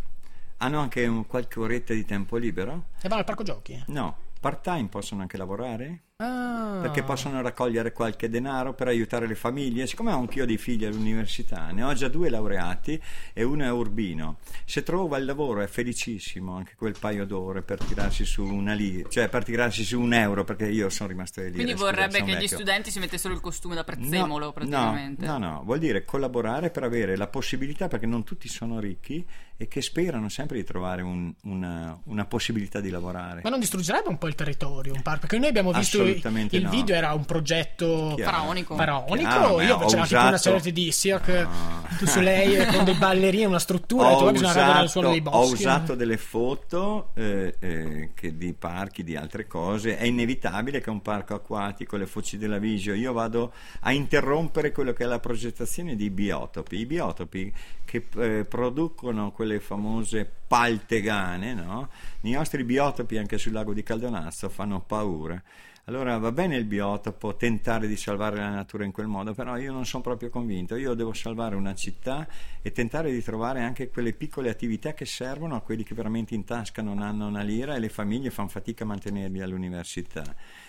hanno 0.57 0.79
anche 0.81 1.07
un, 1.07 1.25
qualche 1.27 1.61
oretta 1.61 1.93
di 1.93 2.03
tempo 2.03 2.35
libero? 2.35 2.87
E 3.01 3.07
vanno 3.07 3.21
al 3.21 3.25
parco 3.25 3.43
giochi? 3.43 3.81
No, 3.87 4.17
part 4.41 4.63
time 4.63 4.89
possono 4.89 5.21
anche 5.21 5.37
lavorare? 5.37 6.01
Ah. 6.23 6.79
perché 6.81 7.03
possono 7.03 7.41
raccogliere 7.41 7.91
qualche 7.91 8.29
denaro 8.29 8.73
per 8.73 8.87
aiutare 8.87 9.27
le 9.27 9.35
famiglie. 9.35 9.87
Siccome 9.87 10.11
ho 10.11 10.19
anch'io 10.19 10.45
dei 10.45 10.57
figli 10.57 10.85
all'università, 10.85 11.71
ne 11.71 11.83
ho 11.83 11.93
già 11.93 12.07
due 12.07 12.29
laureati 12.29 13.01
e 13.33 13.43
uno 13.43 13.63
è 13.63 13.71
urbino. 13.71 14.37
Se 14.65 14.83
trova 14.83 15.17
il 15.17 15.25
lavoro 15.25 15.61
è 15.61 15.67
felicissimo 15.67 16.55
anche 16.55 16.75
quel 16.77 16.95
paio 16.97 17.25
d'ore 17.25 17.61
per 17.61 17.83
tirarsi 17.83 18.23
su 18.25 18.43
una 18.43 18.73
lira, 18.73 19.09
cioè 19.09 19.27
per 19.27 19.43
tirarsi 19.43 19.83
su 19.83 19.99
un 19.99 20.13
euro, 20.13 20.43
perché 20.43 20.67
io 20.69 20.89
sono 20.89 21.09
rimasto 21.09 21.41
lì. 21.41 21.51
Quindi 21.51 21.73
vorrebbe 21.73 22.23
che 22.23 22.37
gli 22.37 22.47
studenti 22.47 22.89
si 22.89 22.99
mettessero 22.99 23.33
il 23.33 23.41
costume 23.41 23.75
da 23.75 23.83
prezzemolo 23.83 24.45
no, 24.45 24.51
praticamente. 24.53 25.25
No, 25.25 25.37
no, 25.37 25.49
no, 25.49 25.61
vuol 25.63 25.79
dire 25.79 26.05
collaborare 26.05 26.69
per 26.69 26.83
avere 26.83 27.17
la 27.17 27.27
possibilità, 27.27 27.87
perché 27.87 28.05
non 28.05 28.23
tutti 28.23 28.47
sono 28.47 28.79
ricchi 28.79 29.25
e 29.55 29.67
che 29.67 29.81
sperano 29.81 30.29
sempre 30.29 30.57
di 30.57 30.63
trovare 30.63 31.01
un, 31.01 31.31
una, 31.43 31.97
una, 32.05 32.25
possibilità 32.25 32.79
di 32.79 32.89
lavorare. 32.89 33.41
Ma 33.43 33.49
non 33.49 33.59
distruggerebbe 33.59 34.09
un 34.09 34.17
po' 34.17 34.27
il 34.27 34.35
territorio, 34.35 34.93
un 34.93 35.01
parco? 35.01 35.21
Perché 35.21 35.37
noi 35.37 35.49
abbiamo 35.49 35.71
visto 35.71 36.03
il 36.49 36.63
no. 36.63 36.69
video 36.69 36.95
era 36.95 37.13
un 37.13 37.25
progetto 37.25 38.13
Chiaro. 38.15 38.31
faraonico. 38.31 38.75
faraonico. 38.75 39.29
Chiaro, 39.29 39.61
Io 39.61 39.79
facevo 39.79 40.01
anche 40.01 40.15
una 40.15 40.37
serie 40.37 40.71
di 40.71 40.91
cirque 40.91 41.43
no. 41.43 41.87
tu 41.97 42.05
su 42.05 42.19
lei 42.19 42.65
con 42.73 42.83
dei 42.83 42.95
ballerini, 42.95 43.45
una 43.45 43.59
struttura, 43.59 44.15
ho, 44.15 44.29
e 44.29 44.31
usato, 44.31 44.87
suono 44.87 45.09
dei 45.09 45.21
boschi. 45.21 45.37
ho 45.37 45.53
usato 45.53 45.95
delle 45.95 46.17
foto 46.17 47.09
eh, 47.15 47.55
eh, 47.59 48.09
che 48.13 48.37
di 48.37 48.53
parchi, 48.53 49.03
di 49.03 49.15
altre 49.15 49.47
cose. 49.47 49.97
È 49.97 50.05
inevitabile 50.05 50.81
che 50.81 50.89
un 50.89 51.01
parco 51.01 51.33
acquatico, 51.33 51.97
le 51.97 52.05
foci 52.05 52.37
della 52.37 52.57
Vigio, 52.57 52.93
io 52.93 53.13
vado 53.13 53.53
a 53.81 53.91
interrompere 53.91 54.71
quello 54.71 54.93
che 54.93 55.03
è 55.03 55.07
la 55.07 55.19
progettazione 55.19 55.95
di 55.95 56.09
biotopi. 56.09 56.77
I 56.77 56.85
biotopi 56.85 57.53
che 57.85 58.05
eh, 58.17 58.45
producono 58.45 59.31
quelle 59.31 59.59
famose 59.59 60.29
paltegane, 60.47 61.53
no? 61.53 61.89
I 62.21 62.31
nostri 62.31 62.63
biotopi 62.63 63.17
anche 63.17 63.37
sul 63.37 63.51
lago 63.51 63.73
di 63.73 63.83
Caldonazzo 63.83 64.49
fanno 64.49 64.81
paura. 64.81 65.41
Allora 65.87 66.17
va 66.17 66.31
bene 66.31 66.55
il 66.55 66.63
biotopo, 66.63 67.35
tentare 67.35 67.87
di 67.87 67.97
salvare 67.97 68.37
la 68.37 68.47
natura 68.47 68.85
in 68.85 68.93
quel 68.93 69.07
modo, 69.07 69.33
però 69.33 69.57
io 69.57 69.73
non 69.73 69.85
sono 69.85 70.01
proprio 70.01 70.29
convinto. 70.29 70.77
Io 70.77 70.93
devo 70.93 71.11
salvare 71.11 71.57
una 71.57 71.75
città 71.75 72.25
e 72.61 72.71
tentare 72.71 73.11
di 73.11 73.21
trovare 73.21 73.59
anche 73.59 73.89
quelle 73.89 74.13
piccole 74.13 74.49
attività 74.49 74.93
che 74.93 75.03
servono 75.03 75.57
a 75.57 75.59
quelli 75.59 75.83
che 75.83 75.93
veramente 75.93 76.35
in 76.35 76.45
tasca 76.45 76.81
non 76.81 77.01
hanno 77.01 77.27
una 77.27 77.41
lira 77.41 77.75
e 77.75 77.79
le 77.79 77.89
famiglie 77.89 78.29
fanno 78.29 78.47
fatica 78.47 78.85
a 78.85 78.87
mantenerli 78.87 79.41
all'università. 79.41 80.23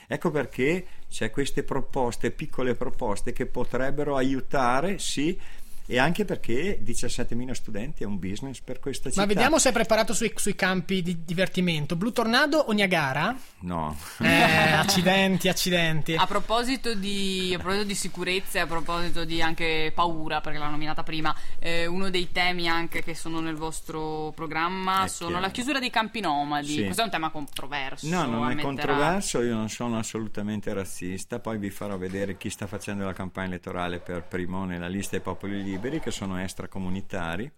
Ecco 0.08 0.32
perché 0.32 0.84
c'è 1.08 1.30
queste 1.30 1.62
proposte, 1.62 2.32
piccole 2.32 2.74
proposte 2.74 3.32
che 3.32 3.46
potrebbero 3.46 4.16
aiutare, 4.16 4.98
sì, 4.98 5.38
e 5.86 5.98
anche 5.98 6.24
perché 6.24 6.80
17.000 6.82 7.52
studenti 7.52 8.02
è 8.04 8.06
un 8.06 8.18
business 8.18 8.60
per 8.60 8.80
questa 8.80 9.10
città. 9.10 9.20
Ma 9.20 9.26
vediamo 9.26 9.58
se 9.58 9.68
è 9.68 9.72
preparato 9.72 10.14
sui, 10.14 10.32
sui 10.34 10.54
campi 10.54 11.02
di 11.02 11.24
divertimento. 11.24 11.96
Blue 11.96 12.12
Tornado 12.12 12.58
o 12.58 12.72
Niagara? 12.72 13.36
No. 13.60 13.96
Eh, 14.20 14.26
accidenti, 14.72 15.48
accidenti. 15.48 16.14
A 16.14 16.26
proposito 16.26 16.94
di, 16.94 17.52
a 17.54 17.58
proposito 17.58 17.84
di 17.84 17.94
sicurezza 17.94 18.58
e 18.58 18.62
a 18.62 18.66
proposito 18.66 19.24
di 19.24 19.42
anche 19.42 19.92
paura, 19.94 20.40
perché 20.40 20.58
l'ho 20.58 20.70
nominata 20.70 21.02
prima, 21.02 21.34
eh, 21.58 21.86
uno 21.86 22.08
dei 22.08 22.32
temi 22.32 22.66
anche 22.66 23.02
che 23.02 23.14
sono 23.14 23.40
nel 23.40 23.56
vostro 23.56 24.32
programma 24.34 25.04
è 25.04 25.08
sono 25.08 25.30
chiaro. 25.30 25.44
la 25.44 25.50
chiusura 25.52 25.78
dei 25.78 25.90
campi 25.90 26.20
nomadi. 26.20 26.66
Sì. 26.66 26.84
Questo 26.84 27.02
è 27.02 27.04
un 27.04 27.10
tema 27.10 27.30
controverso. 27.30 28.08
No, 28.08 28.24
non 28.24 28.40
è 28.48 28.52
ammetterà. 28.52 28.62
controverso, 28.62 29.42
io 29.42 29.54
non 29.54 29.68
sono 29.68 29.98
assolutamente 29.98 30.72
razzista, 30.72 31.40
poi 31.40 31.58
vi 31.58 31.70
farò 31.70 31.98
vedere 31.98 32.38
chi 32.38 32.48
sta 32.48 32.66
facendo 32.66 33.04
la 33.04 33.12
campagna 33.12 33.48
elettorale 33.48 33.98
per 33.98 34.22
primo 34.22 34.64
nella 34.64 34.88
lista 34.88 35.16
dei 35.16 35.20
popoli 35.20 35.73
liberi, 35.74 36.00
che 36.00 36.10
sono 36.10 36.40
extracomunitari. 36.40 37.50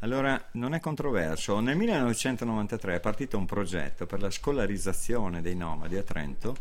Allora, 0.00 0.40
non 0.52 0.74
è 0.74 0.80
controverso. 0.80 1.58
Nel 1.60 1.76
1993 1.76 2.96
è 2.96 3.00
partito 3.00 3.38
un 3.38 3.46
progetto 3.46 4.06
per 4.06 4.20
la 4.20 4.30
scolarizzazione 4.30 5.40
dei 5.40 5.56
nomadi 5.56 5.96
a 5.96 6.02
Trento 6.02 6.56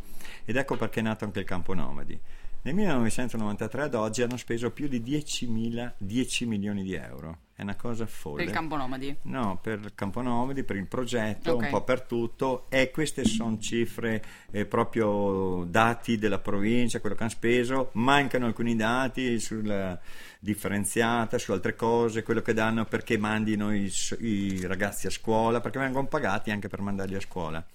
ed 0.46 0.56
ecco 0.56 0.76
perché 0.76 1.00
è 1.00 1.04
nato 1.04 1.26
anche 1.26 1.40
il 1.40 1.46
campo 1.46 1.74
nomadi. 1.74 2.20
Nel 2.62 2.74
1993 2.74 3.84
ad 3.84 3.94
oggi 3.96 4.22
hanno 4.22 4.38
speso 4.38 4.72
più 4.72 4.88
di 4.88 5.02
10, 5.02 5.94
10 5.98 6.46
milioni 6.46 6.84
di 6.84 6.94
euro. 6.94 7.38
È 7.58 7.64
una 7.64 7.76
cosa 7.76 8.06
folle. 8.06 8.36
Per 8.36 8.46
il 8.46 8.52
campo 8.52 8.76
nomadi. 8.76 9.18
No, 9.24 9.58
per 9.60 9.80
il 9.80 9.96
campo 9.96 10.22
nomadi, 10.22 10.62
per 10.62 10.76
il 10.76 10.86
progetto, 10.86 11.54
Ok. 11.54 11.64
un 11.64 11.70
po' 11.72 11.84
per 11.84 12.04
tutto. 12.04 12.68
E 12.70 12.92
queste 12.92 13.26
sono 13.26 13.58
cifre 13.58 14.24
eh, 14.52 14.66
proprio 14.68 15.64
dati 15.68 16.20
della 16.20 16.38
provincia, 16.38 17.00
quello 17.00 17.16
che 17.16 17.24
hanno 17.24 17.32
speso. 17.32 17.90
Mancano 17.94 18.46
alcuni 18.46 18.76
dati 18.76 19.40
sulla 19.40 20.00
differenziata, 20.40 21.40
su 21.40 21.52
altre 21.52 21.76
cose, 21.76 22.22
quello 22.22 22.44
che 22.44 22.54
danno 22.54 22.86
perché 22.86 23.18
mandino 23.18 23.74
i, 23.74 23.92
i 24.20 24.64
ragazzi 24.68 25.08
a 25.08 25.10
scuola, 25.10 25.60
perché 25.60 25.80
vengono 25.80 26.06
pagati 26.06 26.52
anche 26.52 26.68
per 26.68 26.82
mandarli 26.82 27.16
a 27.16 27.22
scuola. 27.22 27.66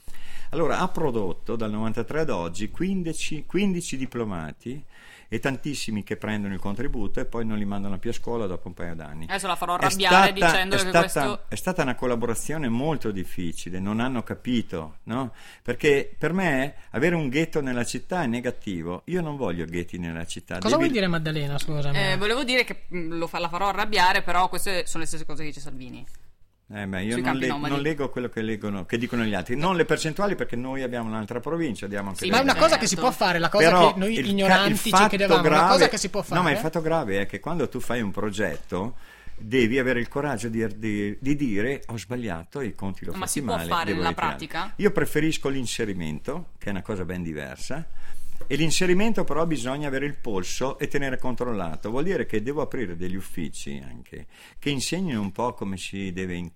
Allora, 0.51 0.79
ha 0.79 0.87
prodotto 0.87 1.57
dal 1.57 1.73
93 1.73 2.21
ad 2.21 2.31
oggi 2.31 2.71
15, 2.71 3.47
15 3.47 3.97
diplomati 3.97 4.85
e 5.33 5.39
tantissimi 5.39 6.03
che 6.03 6.19
prendono 6.19 6.53
il 6.53 6.61
contributo 6.61 7.19
e 7.19 7.25
poi 7.25 7.47
non 7.47 7.57
li 7.57 7.65
mandano 7.65 7.99
più 7.99 8.11
a 8.11 8.13
scuola 8.13 8.47
dopo 8.47 8.69
un 8.69 8.75
paio 8.75 8.95
d'anni. 8.95 9.25
Adesso 9.31 9.47
la 9.47 9.57
farò 9.57 9.73
arrabbiare 9.77 10.27
stata- 10.27 10.33
dicendo 10.33 10.77
che 10.77 10.83
stata, 10.83 10.99
questo. 11.01 11.45
è 11.49 11.55
stata 11.55 11.83
una 11.83 11.95
collaborazione 11.95 12.69
molto 12.69 13.11
difficile, 13.11 13.81
non 13.81 13.99
hanno 14.01 14.23
capito, 14.25 14.99
no? 15.05 15.33
Perché 15.63 16.15
per 16.19 16.35
me 16.35 16.75
avere 16.91 17.15
un 17.15 17.31
ghetto 17.31 17.63
nella 17.63 17.85
città 17.85 18.25
è 18.25 18.27
negativo. 18.27 19.05
Io 19.07 19.23
non 19.23 19.37
voglio 19.37 19.65
ghetti 19.65 19.97
nella 19.97 20.27
città. 20.27 20.57
Cosa 20.57 20.69
Devi- 20.69 20.81
vuol 20.81 20.91
dire 20.93 21.07
Maddalena, 21.07 21.57
scusami? 21.59 21.97
Eh, 21.99 22.17
volevo 22.19 22.45
dire 22.45 22.65
che 22.65 22.83
lo 22.91 23.27
fa- 23.27 23.39
la 23.39 23.49
farò 23.49 23.69
arrabbiare, 23.69 24.21
però 24.21 24.51
queste 24.51 24.85
sono 24.87 25.03
le 25.03 25.09
stesse 25.09 25.25
cose 25.25 25.45
che 25.45 25.49
dice 25.49 25.61
Salvini. 25.61 26.05
Eh, 26.75 26.87
beh, 26.87 27.03
io 27.03 27.21
non, 27.21 27.37
le- 27.37 27.47
non 27.49 27.81
leggo 27.81 28.09
quello 28.09 28.31
che, 28.31 28.41
leggono, 28.41 28.87
che 28.87 28.97
dicono 28.97 29.25
gli 29.25 29.35
altri, 29.35 29.57
non 29.57 29.77
le 29.77 29.85
percentuali 29.85 30.35
perché 30.37 30.57
noi 30.57 30.83
abbiamo 30.83 31.09
un'altra 31.09 31.39
provincia, 31.39 31.87
Sì, 32.15 32.31
Ma 32.31 32.39
è 32.39 32.43
una 32.43 32.55
cosa 32.57 32.79
che 32.79 32.87
si 32.87 32.95
Certo. 32.95 33.01
può 33.03 33.11
fare, 33.11 33.39
la 33.39 33.51
cosa 33.51 33.65
Però 33.69 33.93
che 33.93 33.99
noi 33.99 34.19
il 34.19 34.27
ignoranti 34.29 34.71
il 34.73 34.79
ci 34.79 34.91
chiedevamo, 35.09 35.41
una 35.41 35.49
grave- 35.51 35.69
cosa 35.73 35.89
che 35.89 35.99
si 35.99 36.09
può 36.09 36.23
fare. 36.23 36.37
No, 36.41 36.43
ma 36.43 36.51
il 36.51 36.57
fatto 36.59 36.81
grave 36.81 37.21
è 37.21 37.27
che 37.27 37.41
quando 37.41 37.69
tu 37.69 37.79
fai 37.79 38.01
un 38.01 38.11
progetto 38.11 38.97
devi 39.37 39.79
avere 39.79 40.01
il 40.01 40.09
coraggio 40.09 40.49
di, 40.49 40.67
di- 40.79 41.17
di 41.21 41.37
dire 41.37 41.83
ho 41.89 41.99
sbagliato 41.99 42.61
e 42.61 42.67
i 42.67 42.75
conti 42.75 43.05
l'ho 43.05 43.13
Ma 43.13 43.19
fatti 43.19 43.31
si 43.31 43.43
può 43.43 43.57
male. 43.57 43.69
fare 43.69 43.93
nella 43.93 44.09
ritirare." 44.09 44.29
pratica? 44.37 44.73
Io 44.77 44.91
preferisco 44.93 45.49
l'inserimento, 45.51 46.53
che 46.59 46.69
è 46.69 46.71
una 46.71 46.83
cosa 46.83 47.05
ben 47.05 47.23
diversa. 47.23 47.87
E 48.47 48.57
l'inserimento 48.57 49.25
però 49.25 49.47
bisogna 49.47 49.89
avere 49.89 50.05
il 50.07 50.17
polso 50.17 50.79
e 50.79 50.89
tenere 50.89 51.19
controllato. 51.19 51.91
Vuol 51.91 52.05
dire 52.05 52.27
che 52.27 52.43
devo 52.43 52.61
aprire 52.63 52.97
degli 52.97 53.15
uffici 53.15 53.81
anche 53.87 54.27
che 54.59 54.71
insegnino 54.71 55.21
un 55.21 55.33
po' 55.33 55.53
come 55.55 55.77
si 55.77 56.13
deve 56.13 56.35
in- 56.35 56.51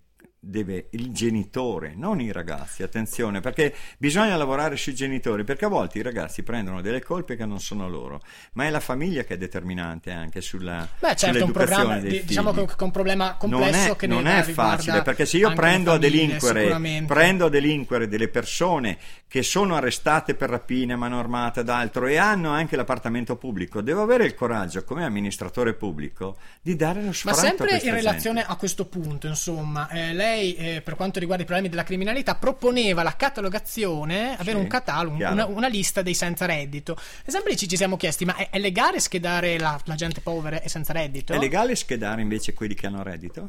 deve 0.46 0.86
il 0.90 1.10
genitore, 1.12 1.94
non 1.96 2.20
i 2.20 2.30
ragazzi, 2.30 2.82
attenzione, 2.82 3.40
perché 3.40 3.74
bisogna 3.98 4.36
lavorare 4.36 4.76
sui 4.76 4.94
genitori, 4.94 5.44
perché 5.44 5.64
a 5.64 5.68
volte 5.68 5.98
i 5.98 6.02
ragazzi 6.02 6.42
prendono 6.42 6.80
delle 6.80 7.02
colpe 7.02 7.36
che 7.36 7.44
non 7.44 7.60
sono 7.60 7.88
loro, 7.88 8.22
ma 8.52 8.64
è 8.64 8.70
la 8.70 8.80
famiglia 8.80 9.24
che 9.24 9.34
è 9.34 9.38
determinante 9.38 10.12
anche 10.12 10.40
sulla 10.40 10.88
Beh, 10.98 11.16
certo, 11.16 11.44
un 11.44 11.52
programma, 11.52 11.98
diciamo 11.98 12.52
che 12.52 12.60
è 12.60 12.82
un 12.82 12.90
problema 12.90 13.34
complesso 13.34 13.86
non 13.86 13.90
è, 13.90 13.96
che 13.96 14.06
non 14.06 14.26
è 14.26 14.42
facile, 14.42 15.02
perché 15.02 15.26
se 15.26 15.38
io 15.38 15.52
prendo 15.52 15.92
a, 15.92 15.98
delinquere, 15.98 17.04
prendo 17.06 17.46
a 17.46 17.48
delinquere 17.48 18.08
delle 18.08 18.28
persone 18.28 18.98
che 19.26 19.42
sono 19.42 19.74
arrestate 19.74 20.34
per 20.34 20.50
rapine, 20.50 20.94
mano 20.94 21.18
armata 21.18 21.60
ed 21.60 21.68
altro 21.68 22.06
e 22.06 22.16
hanno 22.16 22.50
anche 22.50 22.76
l'appartamento 22.76 23.36
pubblico, 23.36 23.80
devo 23.80 24.02
avere 24.02 24.24
il 24.24 24.34
coraggio 24.34 24.84
come 24.84 25.04
amministratore 25.04 25.74
pubblico 25.74 26.36
di 26.62 26.76
dare 26.76 27.02
lo 27.02 27.12
sfratto 27.12 27.40
Ma 27.40 27.42
sempre 27.42 27.70
in 27.72 27.78
gente. 27.78 27.94
relazione 27.94 28.44
a 28.44 28.54
questo 28.56 28.86
punto, 28.86 29.26
insomma, 29.26 29.88
eh, 29.88 30.12
lei 30.12 30.35
eh, 30.36 30.80
per 30.82 30.96
quanto 30.96 31.18
riguarda 31.18 31.42
i 31.42 31.46
problemi 31.46 31.70
della 31.70 31.84
criminalità 31.84 32.34
proponeva 32.34 33.02
la 33.02 33.16
catalogazione, 33.16 34.34
avere 34.34 34.56
Sì, 34.56 34.62
un 34.62 34.66
catalogo, 34.66 35.16
una, 35.16 35.46
una 35.46 35.68
lista 35.68 36.02
dei 36.02 36.14
senza 36.14 36.46
reddito. 36.46 36.96
E 37.24 37.30
sempre 37.30 37.56
ci, 37.56 37.68
ci 37.68 37.76
siamo 37.76 37.96
chiesti, 37.96 38.24
ma 38.24 38.36
è, 38.36 38.50
è 38.50 38.58
legale 38.58 39.00
schedare 39.00 39.58
la, 39.58 39.80
la 39.84 39.94
gente 39.94 40.20
povera 40.20 40.60
e 40.60 40.68
senza 40.68 40.92
reddito? 40.92 41.32
È 41.32 41.38
legale 41.38 41.74
schedare 41.74 42.20
invece 42.22 42.54
quelli 42.54 42.74
che 42.74 42.86
hanno 42.86 43.02
reddito? 43.02 43.48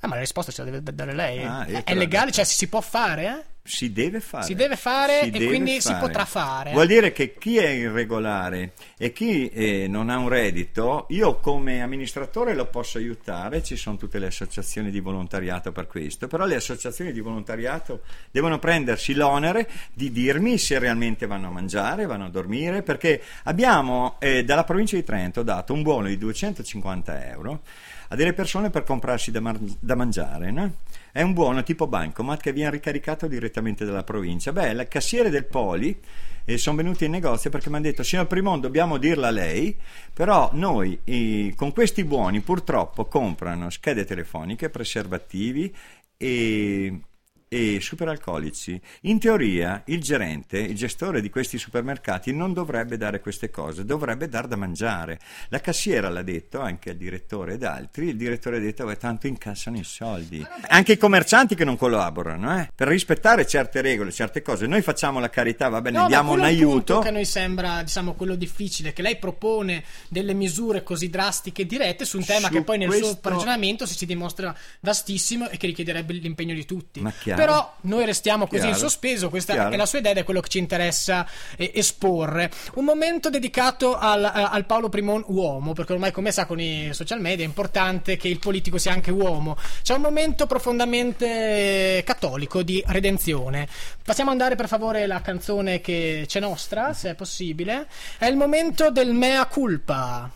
Ah, 0.00 0.08
ma 0.08 0.14
la 0.14 0.20
risposta 0.20 0.52
ce 0.52 0.62
la 0.64 0.70
deve 0.70 0.94
dare 0.94 1.14
lei. 1.14 1.42
Ah, 1.42 1.64
è, 1.64 1.70
la- 1.70 1.94
legale? 1.94 2.30
Cioè 2.30 2.44
si 2.44 2.68
può 2.68 2.80
fare? 2.80 3.24
Eh? 3.26 3.54
Si 3.66 3.92
deve 3.92 4.20
fare. 4.20 4.44
Si 4.44 4.54
deve 4.54 4.76
fare 4.76 5.20
Si 5.22 5.26
e 5.26 5.30
deve 5.30 5.46
quindi 5.46 5.80
si 5.80 5.88
fare. 5.88 6.00
potrà 6.00 6.24
fare. 6.24 6.72
Vuol 6.72 6.86
dire 6.86 7.12
che 7.12 7.34
chi 7.36 7.58
è 7.58 7.68
irregolare 7.68 8.72
e 8.96 9.12
chi 9.12 9.48
eh, 9.48 9.86
non 9.88 10.08
ha 10.10 10.16
un 10.18 10.28
reddito, 10.28 11.06
io 11.10 11.36
come 11.40 11.82
amministratore 11.82 12.54
lo 12.54 12.66
posso 12.66 12.98
aiutare, 12.98 13.62
ci 13.62 13.76
sono 13.76 13.96
tutte 13.96 14.18
le 14.18 14.26
associazioni 14.26 14.90
di 14.90 15.00
volontariato 15.00 15.72
per 15.72 15.86
questo, 15.86 16.26
però 16.28 16.46
le 16.46 16.56
associazioni 16.56 17.12
di 17.12 17.20
volontariato 17.20 18.00
devono 18.30 18.58
prendersi 18.58 19.14
l'onere 19.14 19.68
di 19.92 20.10
dirmi 20.12 20.58
se 20.58 20.78
realmente 20.78 21.26
vanno 21.26 21.48
a 21.48 21.50
mangiare, 21.50 22.06
vanno 22.06 22.26
a 22.26 22.30
dormire, 22.30 22.82
perché 22.82 23.20
abbiamo 23.44 24.16
eh, 24.20 24.44
dalla 24.44 24.64
provincia 24.64 24.96
di 24.96 25.04
Trento 25.04 25.42
dato 25.42 25.72
un 25.72 25.82
buono 25.82 26.06
di 26.08 26.18
250 26.18 27.28
euro 27.28 27.60
a 28.08 28.14
delle 28.14 28.32
persone 28.34 28.70
per 28.70 28.84
comprarsi 28.84 29.32
da, 29.32 29.40
mar- 29.40 29.58
da 29.58 29.94
mangiare, 29.96 30.50
no? 30.52 30.74
È 31.10 31.22
un 31.22 31.32
buono 31.32 31.62
tipo 31.62 31.86
bancomat 31.86 32.40
che 32.40 32.52
viene 32.52 32.70
ricaricato 32.70 33.26
direttamente 33.26 33.54
dalla 33.60 34.04
provincia. 34.04 34.52
Beh, 34.52 34.72
la 34.72 34.86
cassiere 34.86 35.30
del 35.30 35.46
Poli 35.46 35.98
eh, 36.46 36.58
sono 36.58 36.76
venuti 36.76 37.04
in 37.04 37.10
negozio 37.10 37.50
perché 37.50 37.68
mi 37.68 37.76
hanno 37.76 37.84
detto 37.84 38.02
signor 38.02 38.26
Primon 38.26 38.60
dobbiamo 38.60 38.98
dirla 38.98 39.28
a 39.28 39.32
lei 39.32 39.76
però 40.12 40.48
noi 40.52 40.98
eh, 41.04 41.52
con 41.56 41.72
questi 41.72 42.04
buoni 42.04 42.40
purtroppo 42.40 43.06
comprano 43.06 43.68
schede 43.68 44.04
telefoniche 44.04 44.70
preservativi 44.70 45.74
e, 46.16 47.00
e 47.48 47.78
superalcolici. 47.80 48.80
In 49.02 49.18
teoria 49.20 49.82
il 49.86 50.00
gerente 50.02 50.58
il 50.58 50.74
gestore 50.74 51.20
di 51.20 51.30
questi 51.30 51.58
supermercati 51.58 52.32
non 52.32 52.52
dovrebbe 52.52 52.96
dare 52.96 53.20
queste 53.20 53.50
cose 53.50 53.84
dovrebbe 53.84 54.28
dar 54.28 54.46
da 54.48 54.56
mangiare. 54.56 55.18
La 55.48 55.60
cassiera 55.60 56.08
l'ha 56.08 56.22
detto 56.22 56.60
anche 56.60 56.90
al 56.90 56.96
direttore 56.96 57.54
ed 57.54 57.62
altri 57.62 58.08
il 58.08 58.16
direttore 58.16 58.56
ha 58.56 58.60
detto 58.60 58.84
"Beh, 58.84 58.96
tanto 58.96 59.26
incassano 59.26 59.76
i 59.78 59.84
soldi. 59.84 60.44
Anche 60.68 60.92
i 60.92 60.96
commercianti 60.98 61.54
che 61.54 61.64
non 61.64 61.76
collaborano 61.76 62.58
eh, 62.58 62.70
per 62.74 62.88
rispettare 62.88 63.46
certe 63.46 63.80
regole 63.80 64.10
certe 64.12 64.42
cose 64.42 64.66
noi 64.66 64.82
facciamo 64.82 65.20
la 65.20 65.30
carità 65.30 65.68
va 65.68 65.80
bene 65.80 65.98
No, 65.98 66.06
diamo 66.08 66.32
un 66.32 66.40
aiuto. 66.42 66.98
che 67.00 67.08
a 67.08 67.12
noi 67.12 67.24
sembra, 67.24 67.82
diciamo, 67.82 68.14
quello 68.14 68.34
difficile, 68.34 68.92
che 68.92 69.02
lei 69.02 69.16
propone 69.18 69.84
delle 70.08 70.34
misure 70.34 70.82
così 70.82 71.08
drastiche 71.08 71.62
e 71.62 71.66
dirette 71.66 72.04
su 72.04 72.18
un 72.18 72.24
tema 72.24 72.48
Su 72.48 72.52
che 72.54 72.62
poi 72.62 72.78
nel 72.78 72.90
suo 72.92 73.00
questo- 73.00 73.28
ragionamento 73.28 73.86
si, 73.86 73.94
si 73.94 74.04
dimostra 74.06 74.54
vastissimo 74.80 75.48
e 75.48 75.56
che 75.56 75.66
richiederebbe 75.66 76.12
l'impegno 76.14 76.54
di 76.54 76.64
tutti. 76.64 77.00
Ma 77.00 77.12
chiaro. 77.12 77.40
Però 77.46 77.74
noi 77.82 78.04
restiamo 78.04 78.46
così 78.46 78.66
in 78.66 78.72
Chiaro. 78.72 78.78
sospeso, 78.78 79.28
questa 79.28 79.52
Chiaro. 79.52 79.70
è 79.70 79.76
la 79.76 79.86
sua 79.86 79.98
idea 79.98 80.12
ed 80.12 80.18
è 80.18 80.24
quello 80.24 80.40
che 80.40 80.48
ci 80.48 80.58
interessa 80.58 81.26
eh, 81.56 81.70
esporre. 81.74 82.50
Un 82.74 82.84
momento 82.84 83.30
dedicato 83.30 83.96
al, 83.96 84.24
eh, 84.24 84.48
al 84.50 84.64
Paolo 84.66 84.88
Primon 84.88 85.24
uomo, 85.28 85.72
perché 85.72 85.92
ormai 85.92 86.12
come 86.12 86.32
sa 86.32 86.46
con 86.46 86.60
i 86.60 86.90
social 86.92 87.20
media 87.20 87.44
è 87.44 87.48
importante 87.48 88.16
che 88.16 88.28
il 88.28 88.38
politico 88.38 88.78
sia 88.78 88.92
anche 88.92 89.10
uomo. 89.10 89.56
C'è 89.82 89.94
un 89.94 90.00
momento 90.02 90.46
profondamente 90.46 92.02
cattolico 92.04 92.62
di 92.62 92.82
redenzione. 92.86 93.68
Facciamo 94.02 94.30
andare 94.30 94.56
per 94.56 94.68
favore 94.68 95.06
la 95.06 95.20
canzone 95.20 95.80
che 95.80 96.24
c'è 96.26 96.40
nostra, 96.40 96.92
se 96.92 97.10
è 97.10 97.14
possibile. 97.14 97.86
È 98.18 98.26
il 98.26 98.36
momento 98.36 98.90
del 98.90 99.12
mea 99.14 99.46
culpa. 99.46 100.30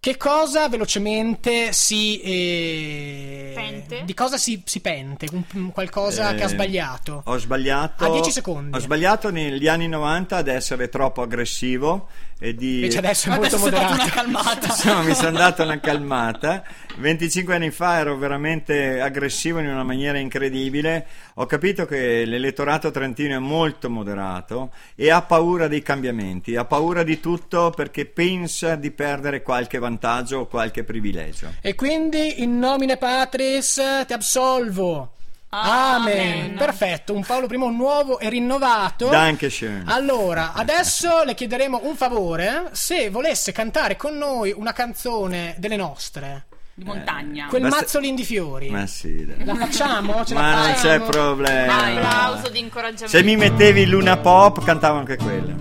Che 0.00 0.16
cosa 0.16 0.66
velocemente 0.70 1.74
si. 1.74 2.20
eh, 2.22 3.52
Pente? 3.54 4.02
Di 4.06 4.14
cosa 4.14 4.38
si, 4.38 4.62
si 4.64 4.80
pente? 4.80 5.26
Qualcosa 5.74 6.32
che 6.34 6.42
ha 6.42 6.46
Eh, 6.46 6.48
sbagliato. 6.48 7.20
Ho 7.26 7.36
sbagliato. 7.36 8.04
A 8.06 8.10
10 8.10 8.30
secondi. 8.30 8.74
Ho 8.74 8.80
sbagliato 8.80 9.30
negli 9.30 9.68
anni 9.68 9.88
90 9.88 10.38
ad 10.38 10.48
essere 10.48 10.88
troppo 10.88 11.20
aggressivo 11.20 12.08
e 12.42 12.54
di. 12.54 12.76
Invece 12.76 12.98
adesso 12.98 13.26
è 13.28 13.30
molto 13.36 13.56
Adesso 13.56 13.64
moderato. 13.64 13.92
una 13.92 14.08
calmata. 14.10 14.66
Insomma, 14.72 15.02
mi 15.02 15.14
sono 15.14 15.36
dato 15.36 15.62
una 15.62 15.78
calmata. 15.80 16.64
25 16.96 17.54
anni 17.54 17.70
fa 17.70 17.98
ero 17.98 18.16
veramente 18.16 19.00
aggressivo 19.00 19.58
in 19.60 19.68
una 19.68 19.84
maniera 19.84 20.18
incredibile. 20.18 21.06
Ho 21.34 21.46
capito 21.46 21.86
che 21.86 22.24
l'elettorato 22.24 22.90
trentino 22.90 23.36
è 23.36 23.38
molto 23.38 23.88
moderato 23.90 24.72
e 24.94 25.10
ha 25.10 25.22
paura 25.22 25.68
dei 25.68 25.82
cambiamenti, 25.82 26.56
ha 26.56 26.64
paura 26.64 27.02
di 27.02 27.20
tutto 27.20 27.70
perché 27.70 28.06
pensa 28.06 28.74
di 28.74 28.90
perdere 28.90 29.42
qualche 29.42 29.78
vantaggio 29.78 30.38
o 30.40 30.46
qualche 30.46 30.82
privilegio. 30.82 31.52
E 31.60 31.74
quindi 31.74 32.42
in 32.42 32.58
nomine 32.58 32.96
Patris 32.96 33.80
ti 34.06 34.12
absolvo. 34.12 35.12
Amen. 35.52 36.42
Amen. 36.44 36.54
Perfetto, 36.56 37.12
un 37.12 37.24
Paolo 37.24 37.46
I 37.50 37.56
nuovo 37.74 38.20
e 38.20 38.28
rinnovato. 38.28 39.08
Dankeschön. 39.08 39.82
Allora, 39.86 40.52
adesso 40.52 41.24
le 41.24 41.34
chiederemo 41.34 41.80
un 41.84 41.96
favore, 41.96 42.68
se 42.70 43.10
volesse 43.10 43.50
cantare 43.50 43.96
con 43.96 44.16
noi 44.16 44.54
una 44.56 44.72
canzone 44.72 45.56
delle 45.58 45.74
nostre, 45.74 46.44
Di 46.72 46.84
montagna. 46.84 47.46
quel 47.48 47.62
Basta- 47.62 47.80
mazzolin 47.80 48.14
di 48.14 48.22
fiori. 48.24 48.70
Ma 48.70 48.86
sì, 48.86 49.26
dai. 49.26 49.44
La 49.44 49.56
facciamo? 49.56 50.24
Ce 50.24 50.34
la 50.34 50.40
Ma 50.40 50.66
non 50.66 50.72
c'è 50.74 51.00
problema. 51.00 51.76
Vai. 51.76 51.96
Applauso 51.96 52.48
di 52.48 52.58
incoraggiamento. 52.60 53.08
Se 53.16 53.22
mi 53.24 53.34
mettevi 53.36 53.86
Luna 53.86 54.16
Pop, 54.18 54.62
cantavo 54.62 54.98
anche 54.98 55.16
quella. 55.16 55.54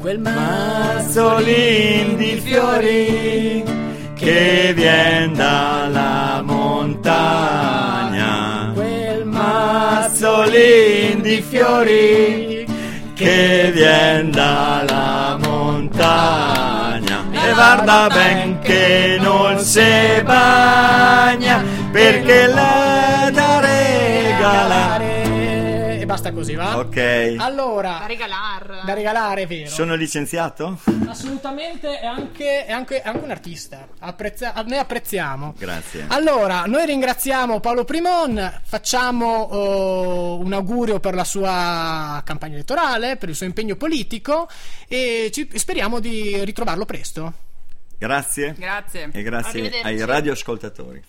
Quel 0.00 0.18
Mazzolin 0.18 2.16
di 2.18 2.38
fiori 2.38 3.64
che 4.14 4.72
vien 4.74 5.32
dalla 5.32 6.42
montagna. 6.44 7.53
Mazzolin 10.54 11.20
di 11.20 11.42
fiori 11.42 12.64
che 13.14 13.72
vien 13.74 14.30
dalla 14.30 15.36
montagna. 15.42 17.24
E 17.32 17.52
guarda 17.52 18.06
ben 18.08 18.60
che 18.60 19.18
non 19.20 19.58
si 19.58 20.22
bagna 20.22 21.60
perché 21.90 22.46
l'è 22.46 23.30
da 23.32 23.60
regalare. 23.60 25.03
Così, 26.34 26.54
va? 26.54 26.78
Ok. 26.78 26.94
Da 27.36 27.44
Allora, 27.44 28.04
regalar. 28.06 28.82
da 28.84 28.92
regalare, 28.92 29.42
è 29.42 29.46
vero. 29.46 29.70
Sono 29.70 29.94
licenziato? 29.94 30.78
Assolutamente, 31.06 32.00
è 32.00 32.06
anche, 32.06 32.66
è 32.66 32.72
anche- 32.72 33.02
è 33.02 33.08
anche 33.08 33.24
un 33.24 33.30
artista. 33.30 33.86
Apprezza- 34.00 34.52
noi 34.66 34.78
apprezziamo. 34.78 35.54
Grazie. 35.56 36.06
Allora, 36.08 36.64
noi 36.66 36.84
ringraziamo 36.86 37.60
Paolo 37.60 37.84
Primon, 37.84 38.60
facciamo 38.64 39.26
oh, 39.26 40.38
un 40.38 40.52
augurio 40.52 40.98
per 41.00 41.14
la 41.14 41.24
sua 41.24 42.20
campagna 42.24 42.54
elettorale, 42.54 43.16
per 43.16 43.28
il 43.28 43.34
suo 43.34 43.46
impegno 43.46 43.76
politico 43.76 44.48
e 44.88 45.30
ci- 45.32 45.48
speriamo 45.54 46.00
di 46.00 46.44
ritrovarlo 46.44 46.84
presto. 46.84 47.32
Grazie. 47.96 48.54
Grazie. 48.58 49.08
E 49.12 49.22
grazie 49.22 49.80
ai 49.82 50.04
radioascoltatori. 50.04 51.02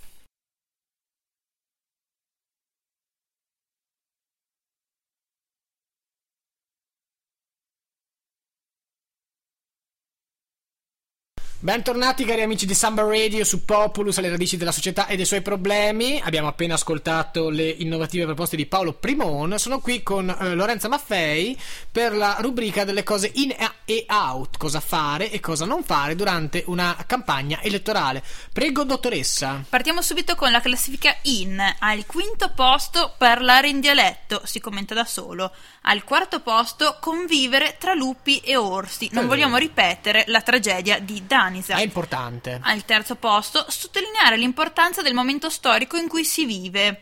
Bentornati 11.65 12.25
cari 12.25 12.43
amici 12.43 12.67
di 12.67 12.75
Samba 12.75 13.01
Radio 13.01 13.43
su 13.43 13.65
Populus, 13.65 14.19
alle 14.19 14.30
radici 14.30 14.56
della 14.56 14.71
società 14.71 15.08
e 15.08 15.15
dei 15.15 15.25
suoi 15.25 15.41
problemi. 15.41 16.21
Abbiamo 16.23 16.47
appena 16.47 16.75
ascoltato 16.75 17.49
le 17.49 17.67
innovative 17.67 18.25
proposte 18.25 18.56
di 18.56 18.67
Paolo 18.67 18.93
Primon. 18.93 19.58
Sono 19.58 19.80
qui 19.80 20.04
con 20.04 20.30
eh, 20.30 20.54
Lorenza 20.54 20.88
Maffei 20.88 21.60
per 21.91 22.15
la 22.15 22.38
rubrica 22.39 22.84
delle 22.84 23.01
cose 23.01 23.32
in- 23.34 23.56
e 23.84 24.06
out, 24.08 24.58
cosa 24.58 24.80
fare 24.80 25.32
e 25.32 25.39
cosa 25.39 25.65
non 25.65 25.84
fare 25.84 26.15
durante 26.15 26.63
una 26.67 26.95
campagna 27.08 27.60
elettorale. 27.63 28.23
Prego, 28.54 28.84
dottoressa. 28.84 29.63
Partiamo 29.67 30.04
subito 30.04 30.36
con 30.36 30.51
la 30.51 30.62
classifica 30.62 31.15
in. 31.23 31.60
Al 31.80 32.06
quinto 32.06 32.51
posto 32.54 33.15
parlare 33.17 33.69
in 33.69 33.80
dialetto, 33.80 34.41
si 34.43 34.60
commenta 34.60 34.93
da 34.93 35.06
solo. 35.06 35.51
Al 35.88 36.04
quarto 36.04 36.41
posto 36.41 36.97
convivere 36.99 37.78
tra 37.80 37.95
lupi 37.95 38.38
e 38.38 38.56
orsi. 38.56 39.10
Non 39.13 39.23
Eh. 39.23 39.28
vogliamo 39.28 39.58
ripetere 39.58 40.25
la 40.28 40.41
tragedia 40.41 40.99
di 40.99 41.25
Danisa. 41.55 41.75
È 41.75 41.81
importante. 41.81 42.59
Al 42.61 42.83
terzo 42.85 43.15
posto, 43.15 43.65
sottolineare 43.69 44.37
l'importanza 44.37 45.01
del 45.01 45.13
momento 45.13 45.49
storico 45.49 45.97
in 45.97 46.07
cui 46.07 46.25
si 46.25 46.45
vive. 46.45 47.01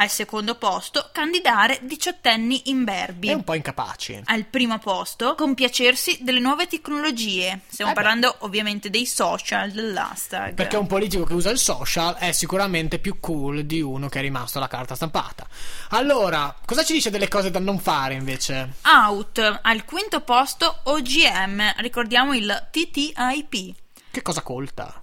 Al 0.00 0.10
secondo 0.10 0.54
posto, 0.54 1.10
candidare 1.12 1.80
diciottenni 1.82 2.70
imberbi. 2.70 3.30
È 3.30 3.32
un 3.32 3.42
po' 3.42 3.54
incapaci. 3.54 4.22
Al 4.26 4.44
primo 4.44 4.78
posto, 4.78 5.34
compiacersi 5.34 6.18
delle 6.20 6.38
nuove 6.38 6.68
tecnologie. 6.68 7.62
Stiamo 7.66 7.90
Eh 7.90 7.94
beh. 7.94 8.00
parlando 8.00 8.36
ovviamente 8.40 8.90
dei 8.90 9.06
social, 9.06 9.72
dell'hashtag. 9.72 10.54
Perché 10.54 10.76
un 10.76 10.86
politico 10.86 11.24
che 11.24 11.34
usa 11.34 11.50
il 11.50 11.58
social 11.58 12.14
è 12.14 12.30
sicuramente 12.30 13.00
più 13.00 13.18
cool 13.18 13.64
di 13.64 13.80
uno 13.80 14.08
che 14.08 14.20
è 14.20 14.22
rimasto 14.22 14.58
alla 14.58 14.68
carta 14.68 14.94
stampata. 14.94 15.48
Allora, 15.88 16.54
cosa 16.64 16.84
ci 16.84 16.92
dice 16.92 17.10
delle 17.10 17.26
cose 17.26 17.50
da 17.50 17.58
non 17.58 17.80
fare 17.80 18.14
invece? 18.14 18.74
Out. 18.82 19.58
Al 19.62 19.84
quinto 19.84 20.20
posto, 20.20 20.78
OGM. 20.84 21.74
Ricordiamo 21.78 22.34
il 22.34 22.68
TTIP. 22.70 23.74
Che 24.18 24.24
cosa 24.24 24.42
colta? 24.42 25.00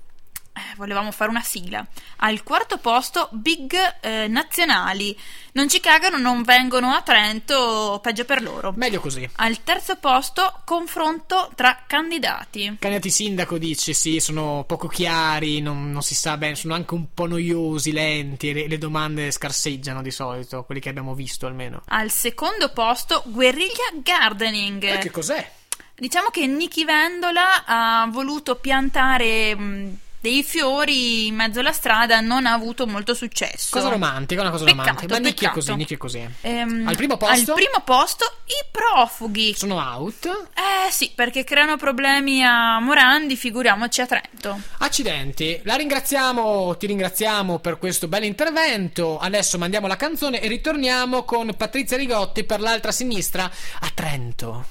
Eh, 0.51 0.75
volevamo 0.75 1.10
fare 1.10 1.30
una 1.30 1.41
sigla. 1.41 1.88
Al 2.17 2.43
quarto 2.43 2.80
posto, 2.80 3.30
big 3.32 3.73
eh, 4.01 4.28
nazionali. 4.28 5.17
Non 5.54 5.69
ci 5.69 5.80
cagano, 5.80 6.17
non 6.17 6.43
vengono 6.43 6.89
a 6.89 7.01
Trento, 7.01 8.01
peggio 8.04 8.25
per 8.25 8.41
loro. 8.41 8.73
Meglio 8.75 8.99
così. 8.99 9.25
Al 9.36 9.63
terzo 9.63 9.95
posto, 9.95 10.63
confronto 10.65 11.49
tra 11.56 11.84
candidati. 11.88 12.75
Candidati 12.78 13.10
sindaco 13.10 13.58
dici 13.58 13.93
sì, 13.93 14.19
sono 14.19 14.65
poco 14.67 14.89
chiari, 14.89 15.62
non, 15.62 15.93
non 15.93 16.01
si 16.01 16.13
sa 16.13 16.36
bene, 16.36 16.56
sono 16.56 16.73
anche 16.73 16.93
un 16.93 17.13
po' 17.13 17.28
noiosi, 17.28 17.93
lenti, 17.93 18.51
le, 18.51 18.67
le 18.67 18.78
domande 18.78 19.32
scarseggiano 19.32 20.01
di 20.01 20.12
solito, 20.12 20.65
quelli 20.65 20.82
che 20.82 20.89
abbiamo 20.89 21.15
visto 21.15 21.47
almeno. 21.47 21.84
Al 21.86 22.12
secondo 22.12 22.69
posto, 22.73 23.23
guerriglia 23.28 23.93
gardening. 24.04 24.84
E 24.84 24.97
che 24.97 25.10
cos'è? 25.10 25.49
Diciamo 25.97 26.29
che 26.29 26.45
Nichi 26.45 26.84
Vendola 26.84 27.63
ha 27.65 28.08
voluto 28.12 28.55
piantare 28.55 29.55
mh, 29.55 29.97
dei 30.19 30.43
fiori 30.43 31.27
in 31.27 31.36
mezzo 31.36 31.62
alla 31.62 31.71
strada, 31.71 32.19
non 32.19 32.45
ha 32.45 32.51
avuto 32.51 32.86
molto 32.86 33.13
successo. 33.13 33.69
Cosa 33.71 33.88
romantica, 33.88 34.41
una 34.41 34.49
cosa 34.49 34.65
Peccato, 34.65 34.81
romantica. 34.89 35.13
Ma 35.13 35.19
Nicky 35.21 35.45
è 35.45 35.49
così, 35.51 35.75
Nicky 35.75 35.93
è 35.93 35.97
così. 35.97 36.29
Ehm, 36.41 36.86
Al 36.88 36.95
primo 36.97 37.15
posto? 37.15 37.51
Al 37.51 37.55
primo 37.55 37.81
posto 37.86 38.25
i 38.45 38.65
profughi. 38.71 39.53
Sono 39.55 39.77
out. 39.77 40.25
Eh 40.53 40.91
sì, 40.91 41.12
perché 41.15 41.45
creano 41.45 41.77
problemi 41.77 42.43
a 42.43 42.79
Morandi, 42.79 43.38
figuriamoci 43.38 44.01
a 44.01 44.05
Trento. 44.05 44.60
Accidenti, 44.79 45.62
la 45.63 45.75
ringraziamo, 45.75 46.75
ti 46.75 46.88
ringraziamo 46.88 47.60
per 47.60 47.77
questo 47.77 48.10
bel 48.10 48.25
intervento. 48.25 49.17
Adesso 49.17 49.58
mandiamo 49.58 49.88
la 49.88 49.95
canzone 49.95 50.41
e 50.41 50.49
ritorniamo 50.49 51.23
con 51.23 51.53
Patrizia 51.55 51.95
Rigotti 51.95 52.43
per 52.43 52.60
l'altra 52.60 52.91
sinistra 52.91 53.45
a 53.45 53.91
Trento. 53.93 54.65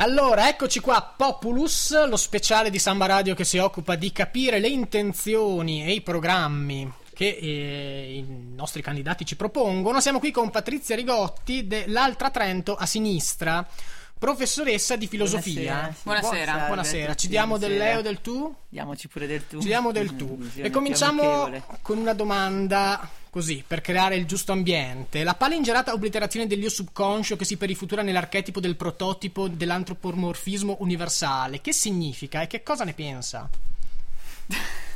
Allora, 0.00 0.48
eccoci 0.48 0.78
qua, 0.78 1.12
Populus, 1.16 2.06
lo 2.06 2.16
speciale 2.16 2.70
di 2.70 2.78
Samba 2.78 3.06
Radio 3.06 3.34
che 3.34 3.42
si 3.42 3.58
occupa 3.58 3.96
di 3.96 4.12
capire 4.12 4.60
le 4.60 4.68
intenzioni 4.68 5.84
e 5.84 5.90
i 5.90 6.02
programmi 6.02 6.88
che 7.12 7.26
eh, 7.30 8.14
i 8.18 8.54
nostri 8.54 8.80
candidati 8.80 9.26
ci 9.26 9.34
propongono. 9.34 10.00
Siamo 10.00 10.20
qui 10.20 10.30
con 10.30 10.50
Patrizia 10.50 10.94
Rigotti 10.94 11.66
dell'Altra 11.66 12.30
Trento 12.30 12.76
a 12.76 12.86
sinistra, 12.86 13.66
professoressa 14.18 14.96
di 14.96 15.06
filosofia. 15.06 15.94
Buonasera. 16.02 16.52
Buonasera. 16.52 16.66
Buonasera, 16.66 17.12
a 17.12 17.14
ci 17.14 17.28
diamo 17.28 17.56
del 17.56 17.70
buonasera. 17.70 17.92
lei 17.92 18.00
o 18.00 18.02
del 18.02 18.20
tu? 18.20 18.54
Diamoci 18.68 19.08
pure 19.08 19.26
del 19.26 19.46
tu. 19.46 19.60
Ci 19.60 19.66
diamo 19.66 19.92
del 19.92 20.14
tu. 20.16 20.38
E 20.56 20.70
cominciamo 20.70 21.50
con 21.82 21.98
una 21.98 22.12
domanda 22.12 23.08
così, 23.30 23.62
per 23.66 23.80
creare 23.80 24.16
il 24.16 24.26
giusto 24.26 24.52
ambiente. 24.52 25.22
La 25.22 25.34
palingerata 25.34 25.92
obliterazione 25.92 26.46
dell'io 26.46 26.68
subconscio 26.68 27.36
che 27.36 27.44
si 27.44 27.56
perifutura 27.56 28.02
nell'archetipo 28.02 28.58
del 28.60 28.76
prototipo 28.76 29.48
dell'antropomorfismo 29.48 30.78
universale, 30.80 31.60
che 31.60 31.72
significa 31.72 32.42
e 32.42 32.46
che 32.46 32.62
cosa 32.62 32.84
ne 32.84 32.94
pensa? 32.94 33.48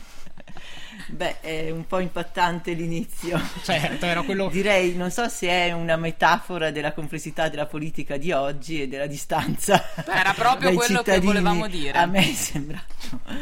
Beh, 1.13 1.41
è 1.41 1.71
un 1.71 1.87
po' 1.87 1.99
impattante 1.99 2.73
l'inizio. 2.73 3.39
Certo, 3.63 4.07
era 4.07 4.23
quello... 4.23 4.49
Direi, 4.53 4.97
non 4.97 5.11
so 5.11 5.29
se 5.29 5.47
è 5.47 5.73
una 5.73 5.97
metafora 5.97 6.71
della 6.71 6.93
complessità 6.93 7.51
della 7.51 7.67
politica 7.67 8.17
di 8.17 8.33
oggi 8.33 8.81
e 8.81 8.89
della 8.89 9.07
distanza. 9.07 9.91
Era 10.07 10.33
proprio 10.33 10.73
quello 10.73 11.03
che 11.03 11.21
volevamo 11.21 11.69
dire. 11.69 11.99
A 11.99 12.07
me 12.07 12.31
è 12.31 12.33
sembrato. 12.33 12.95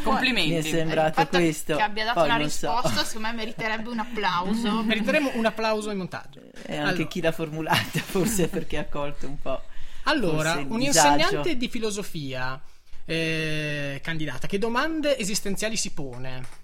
Complimenti. 0.03 0.51
Mi 0.51 0.57
è 0.57 0.63
sembrato 0.63 1.21
Il 1.21 1.27
fatto 1.27 1.39
questo. 1.39 1.77
che 1.77 1.83
abbia 1.83 2.05
dato 2.07 2.19
Poi 2.19 2.29
una 2.29 2.39
non 2.39 2.51
so. 2.51 2.73
risposta, 2.73 3.05
secondo 3.07 3.29
me 3.29 3.35
meriterebbe 3.35 3.89
un 3.89 3.99
applauso. 4.01 4.83
Meriteremo 4.83 5.31
un 5.35 5.47
applauso 5.47 5.91
in 5.93 5.99
montaggio. 5.99 6.41
E 6.67 6.77
anche 6.77 6.89
Allora. 6.91 7.07
chi 7.07 7.21
l'ha 7.21 7.33
formulata, 7.33 8.01
forse 8.01 8.49
perché 8.49 8.79
ha 8.79 8.87
colto 8.87 9.29
un 9.29 9.41
po'. 9.41 9.63
Allora, 10.05 10.55
un 10.55 10.79
disagio. 10.79 11.23
insegnante 11.23 11.57
di 11.57 11.69
filosofia 11.69 12.61
eh, 13.05 14.01
candidata, 14.03 14.49
che 14.49 14.59
domande 14.59 15.17
esistenziali 15.17 15.77
si 15.77 15.93
pone 15.93 16.59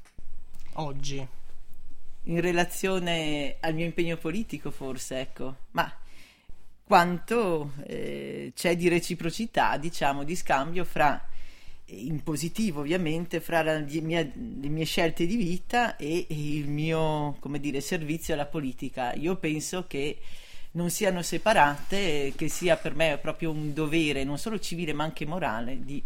oggi? 0.76 1.26
in 2.26 2.40
relazione 2.40 3.56
al 3.60 3.74
mio 3.74 3.84
impegno 3.84 4.16
politico, 4.16 4.70
forse, 4.70 5.20
ecco, 5.20 5.56
ma 5.72 5.92
quanto 6.84 7.72
eh, 7.84 8.52
c'è 8.54 8.76
di 8.76 8.88
reciprocità, 8.88 9.76
diciamo, 9.76 10.24
di 10.24 10.34
scambio 10.36 10.84
fra, 10.84 11.24
in 11.86 12.22
positivo 12.22 12.80
ovviamente, 12.80 13.40
fra 13.40 13.62
la 13.62 13.78
mia- 13.78 14.22
le 14.22 14.68
mie 14.68 14.84
scelte 14.84 15.26
di 15.26 15.36
vita 15.36 15.96
e 15.96 16.26
il 16.28 16.68
mio, 16.68 17.38
dire, 17.60 17.80
servizio 17.80 18.34
alla 18.34 18.46
politica. 18.46 19.12
Io 19.14 19.36
penso 19.36 19.86
che 19.86 20.18
non 20.72 20.90
siano 20.90 21.22
separate, 21.22 22.32
che 22.36 22.48
sia 22.48 22.76
per 22.76 22.94
me 22.94 23.18
proprio 23.18 23.50
un 23.50 23.72
dovere, 23.72 24.24
non 24.24 24.38
solo 24.38 24.58
civile 24.58 24.92
ma 24.92 25.04
anche 25.04 25.26
morale, 25.26 25.82
di 25.84 26.02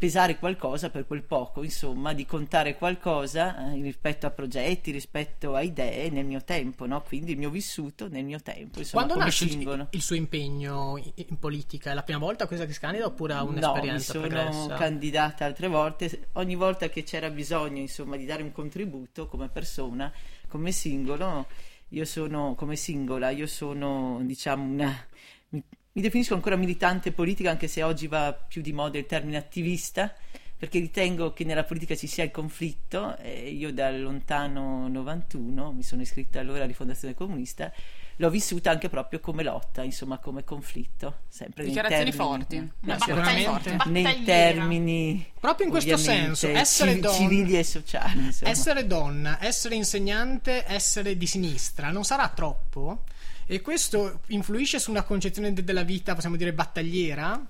pesare 0.00 0.38
qualcosa 0.38 0.88
per 0.88 1.06
quel 1.06 1.22
poco, 1.22 1.62
insomma, 1.62 2.14
di 2.14 2.24
contare 2.24 2.78
qualcosa 2.78 3.70
eh, 3.70 3.82
rispetto 3.82 4.24
a 4.24 4.30
progetti, 4.30 4.92
rispetto 4.92 5.54
a 5.54 5.60
idee 5.60 6.08
nel 6.08 6.24
mio 6.24 6.42
tempo, 6.42 6.86
no? 6.86 7.02
Quindi 7.02 7.32
il 7.32 7.36
mio 7.36 7.50
vissuto 7.50 8.08
nel 8.08 8.24
mio 8.24 8.40
tempo, 8.40 8.78
insomma, 8.78 9.04
Quando 9.04 9.22
nasce 9.22 9.44
il, 9.44 9.88
il 9.90 10.00
suo 10.00 10.16
impegno 10.16 10.98
in, 11.16 11.38
politica? 11.38 11.90
È 11.90 11.94
la 11.94 12.02
prima 12.02 12.18
volta 12.18 12.46
questa 12.46 12.64
che 12.64 12.72
si 12.72 12.80
candida 12.80 13.04
oppure 13.04 13.34
ha 13.34 13.40
No, 13.40 13.50
mi 13.50 13.58
un'esperienza 13.58 14.12
sono 14.12 14.26
pregressa? 14.26 14.74
candidata 14.76 15.44
altre 15.44 15.68
volte, 15.68 16.28
ogni 16.32 16.54
volta 16.54 16.88
che 16.88 17.02
c'era 17.02 17.28
bisogno, 17.28 17.80
insomma, 17.80 18.16
di 18.16 18.24
dare 18.24 18.42
un 18.42 18.52
contributo 18.52 19.26
come 19.26 19.50
persona, 19.50 20.10
come 20.48 20.72
singolo, 20.72 21.46
io 21.88 22.06
sono, 22.06 22.54
come 22.54 22.74
singola, 22.74 23.28
io 23.28 23.46
sono, 23.46 24.18
diciamo, 24.22 24.64
una... 24.64 25.06
Mi, 25.50 25.62
mi 26.00 26.06
definisco 26.06 26.32
ancora 26.32 26.56
militante 26.56 27.12
politica, 27.12 27.50
anche 27.50 27.68
se 27.68 27.82
oggi 27.82 28.06
va 28.06 28.32
più 28.32 28.62
di 28.62 28.72
moda 28.72 28.96
il 28.96 29.04
termine 29.04 29.36
attivista, 29.36 30.10
perché 30.56 30.78
ritengo 30.78 31.34
che 31.34 31.44
nella 31.44 31.64
politica 31.64 31.94
ci 31.94 32.06
sia 32.06 32.24
il 32.24 32.30
conflitto. 32.30 33.18
e 33.18 33.50
io 33.50 33.70
dal 33.70 34.00
lontano 34.00 34.88
91 34.88 35.72
mi 35.72 35.82
sono 35.82 36.00
iscritta 36.00 36.40
allora 36.40 36.64
a 36.64 36.66
Rifondazione 36.66 37.12
Comunista, 37.12 37.70
l'ho 38.16 38.30
vissuta 38.30 38.70
anche 38.70 38.88
proprio 38.88 39.20
come 39.20 39.42
lotta, 39.42 39.82
insomma, 39.82 40.16
come 40.16 40.42
conflitto, 40.42 41.20
sempre 41.28 41.64
Dichiarazioni 41.64 42.10
termini- 42.12 42.28
forti. 42.30 42.56
Una 42.80 42.96
battaglia, 42.96 43.84
Nei 43.90 44.02
nei 44.02 44.22
termini 44.24 45.26
Proprio 45.38 45.66
in 45.66 45.72
questo 45.72 45.98
senso, 45.98 46.48
essere 46.48 46.98
donna- 46.98 47.14
civili 47.14 47.58
e 47.58 47.64
sociali 47.64 48.24
insomma. 48.24 48.50
Essere 48.50 48.86
donna, 48.86 49.36
essere 49.42 49.74
insegnante, 49.74 50.64
essere 50.66 51.18
di 51.18 51.26
sinistra 51.26 51.90
non 51.90 52.04
sarà 52.04 52.26
troppo? 52.28 53.04
E 53.52 53.60
questo 53.62 54.20
influisce 54.28 54.78
su 54.78 54.92
una 54.92 55.02
concezione 55.02 55.52
de- 55.52 55.64
della 55.64 55.82
vita, 55.82 56.14
possiamo 56.14 56.36
dire, 56.36 56.52
battagliera? 56.52 57.44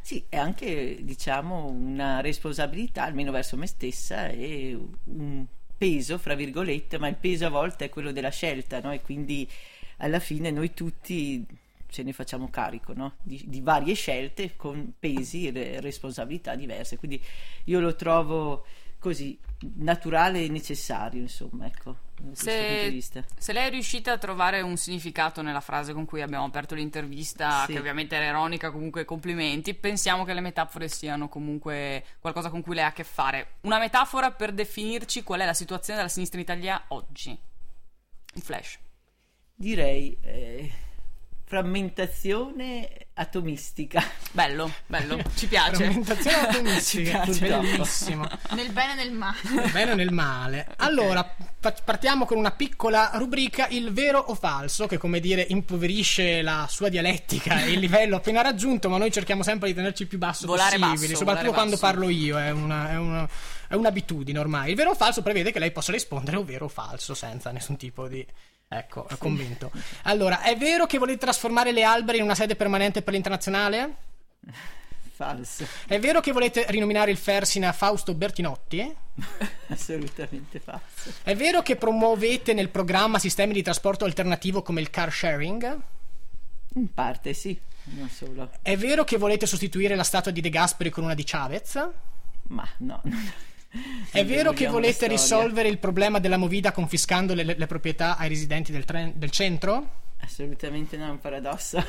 sì 0.00 0.24
è 0.28 0.36
anche 0.36 0.98
diciamo 1.02 1.66
una 1.66 2.20
responsabilità 2.20 3.04
almeno 3.04 3.30
verso 3.30 3.58
me 3.58 3.66
stessa 3.66 4.28
e 4.28 4.76
un 5.04 5.44
peso 5.76 6.16
fra 6.16 6.34
virgolette 6.34 6.98
ma 6.98 7.08
il 7.08 7.16
peso 7.16 7.44
a 7.44 7.50
volte 7.50 7.84
è 7.84 7.88
quello 7.90 8.10
della 8.10 8.30
scelta 8.30 8.80
no? 8.80 8.90
e 8.90 9.02
quindi 9.02 9.46
alla 9.98 10.18
fine 10.18 10.50
noi 10.50 10.72
tutti 10.72 11.44
ce 11.88 12.02
ne 12.02 12.14
facciamo 12.14 12.48
carico 12.48 12.94
no? 12.94 13.16
di, 13.22 13.42
di 13.46 13.60
varie 13.60 13.92
scelte 13.92 14.56
con 14.56 14.94
pesi 14.98 15.48
e 15.48 15.50
re- 15.50 15.80
responsabilità 15.82 16.54
diverse 16.54 16.96
quindi 16.96 17.22
io 17.64 17.78
lo 17.78 17.94
trovo 17.94 18.64
così 18.98 19.38
naturale 19.76 20.44
e 20.44 20.48
necessario 20.48 21.20
insomma 21.20 21.66
ecco 21.66 21.96
Se, 22.32 23.00
se 23.38 23.52
lei 23.52 23.66
è 23.66 23.70
riuscita 23.70 24.12
a 24.12 24.18
trovare 24.18 24.60
un 24.60 24.76
significato 24.76 25.40
nella 25.40 25.60
frase 25.60 25.92
con 25.92 26.04
cui 26.04 26.20
abbiamo 26.20 26.44
aperto 26.44 26.74
l'intervista, 26.74 27.64
Sì. 27.64 27.72
che 27.72 27.78
ovviamente 27.78 28.16
era 28.16 28.26
ironica, 28.26 28.70
comunque 28.72 29.04
complimenti, 29.04 29.72
pensiamo 29.74 30.24
che 30.24 30.34
le 30.34 30.40
metafore 30.40 30.88
siano 30.88 31.28
comunque 31.28 32.04
qualcosa 32.18 32.50
con 32.50 32.60
cui 32.62 32.74
lei 32.74 32.84
ha 32.84 32.88
a 32.88 32.92
che 32.92 33.04
fare. 33.04 33.54
Una 33.62 33.78
metafora 33.78 34.32
per 34.32 34.52
definirci 34.52 35.22
qual 35.22 35.40
è 35.40 35.44
la 35.44 35.54
situazione 35.54 35.98
della 36.00 36.10
sinistra 36.10 36.38
in 36.38 36.44
Italia 36.44 36.84
oggi. 36.88 37.30
Un 37.30 38.40
flash. 38.42 38.78
Direi 39.54 40.16
eh, 40.20 40.70
frammentazione 41.48 42.88
atomistica. 43.14 44.02
Bello, 44.32 44.70
bello, 44.86 45.18
ci 45.34 45.46
piace. 45.48 45.84
Frammentazione 45.84 46.36
atomistica, 46.48 47.24
Ci 47.24 47.38
piace. 47.40 47.68
bellissimo. 47.70 48.28
Nel 48.52 48.70
bene 48.70 48.92
e 48.92 48.94
nel 48.96 49.12
male. 49.12 49.36
Nel 49.54 49.70
bene 49.72 49.92
o 49.92 49.94
nel 49.94 50.12
male. 50.12 50.66
Allora, 50.76 51.34
fa- 51.58 51.74
partiamo 51.84 52.26
con 52.26 52.36
una 52.38 52.52
piccola 52.52 53.10
rubrica, 53.14 53.66
il 53.68 53.92
vero 53.92 54.18
o 54.18 54.34
falso, 54.34 54.86
che 54.86 54.98
come 54.98 55.18
dire 55.20 55.44
impoverisce 55.48 56.42
la 56.42 56.66
sua 56.70 56.88
dialettica 56.88 57.62
e 57.64 57.72
il 57.72 57.78
livello 57.80 58.16
appena 58.16 58.40
raggiunto, 58.42 58.88
ma 58.88 58.98
noi 58.98 59.10
cerchiamo 59.10 59.42
sempre 59.42 59.68
di 59.68 59.74
tenerci 59.74 60.02
il 60.02 60.08
più 60.08 60.18
basso 60.18 60.46
Volare 60.46 60.78
possibile, 60.78 61.06
basso, 61.08 61.16
soprattutto 61.16 61.52
quando 61.52 61.70
basso. 61.72 61.82
parlo 61.86 62.08
io, 62.08 62.38
è, 62.38 62.50
una- 62.50 62.90
è 62.90 62.96
una- 62.96 63.28
è 63.68 63.74
un'abitudine 63.74 64.38
ormai. 64.38 64.70
Il 64.70 64.76
vero 64.76 64.90
o 64.90 64.94
falso 64.94 65.22
prevede 65.22 65.50
che 65.50 65.58
lei 65.58 65.72
possa 65.72 65.92
rispondere 65.92 66.36
o 66.36 66.44
vero 66.44 66.66
o 66.66 66.68
falso 66.68 67.14
senza 67.14 67.50
nessun 67.50 67.76
tipo 67.76 68.06
di... 68.06 68.24
Ecco, 68.68 69.08
convinto. 69.18 69.70
Allora, 70.02 70.42
è 70.42 70.56
vero 70.56 70.86
che 70.86 70.98
volete 70.98 71.18
trasformare 71.18 71.72
le 71.72 71.84
alberi 71.84 72.18
in 72.18 72.24
una 72.24 72.34
sede 72.34 72.54
permanente 72.54 73.02
per 73.02 73.14
l'internazionale? 73.14 73.94
Falso, 75.18 75.66
È 75.88 75.98
vero 75.98 76.20
che 76.20 76.30
volete 76.30 76.64
rinominare 76.68 77.10
il 77.10 77.16
Fersin 77.16 77.64
a 77.64 77.72
Fausto 77.72 78.14
Bertinotti? 78.14 78.94
assolutamente 79.66 80.60
falso. 80.60 81.12
È 81.24 81.34
vero 81.34 81.60
che 81.60 81.74
promuovete 81.74 82.52
nel 82.52 82.68
programma 82.68 83.18
sistemi 83.18 83.52
di 83.52 83.62
trasporto 83.62 84.04
alternativo 84.04 84.62
come 84.62 84.80
il 84.80 84.90
car 84.90 85.12
sharing? 85.12 85.80
In 86.74 86.94
parte 86.94 87.32
sì, 87.32 87.58
non 87.96 88.08
solo. 88.10 88.48
È 88.62 88.76
vero 88.76 89.02
che 89.02 89.16
volete 89.16 89.46
sostituire 89.46 89.96
la 89.96 90.04
statua 90.04 90.30
di 90.30 90.40
De 90.40 90.50
Gasperi 90.50 90.90
con 90.90 91.02
una 91.02 91.14
di 91.14 91.24
Chavez? 91.24 91.88
Ma 92.44 92.68
no. 92.78 93.02
È 94.10 94.24
vero 94.24 94.52
che 94.52 94.66
volete 94.66 95.06
risolvere 95.06 95.68
il 95.68 95.78
problema 95.78 96.18
della 96.18 96.36
movida 96.36 96.72
confiscando 96.72 97.34
le, 97.34 97.42
le 97.44 97.66
proprietà 97.66 98.16
ai 98.16 98.28
residenti 98.28 98.72
del, 98.72 98.84
tren- 98.84 99.12
del 99.16 99.30
centro? 99.30 100.06
Assolutamente 100.20 100.96
no, 100.96 101.06
è 101.06 101.10
un 101.10 101.20
paradosso. 101.20 101.82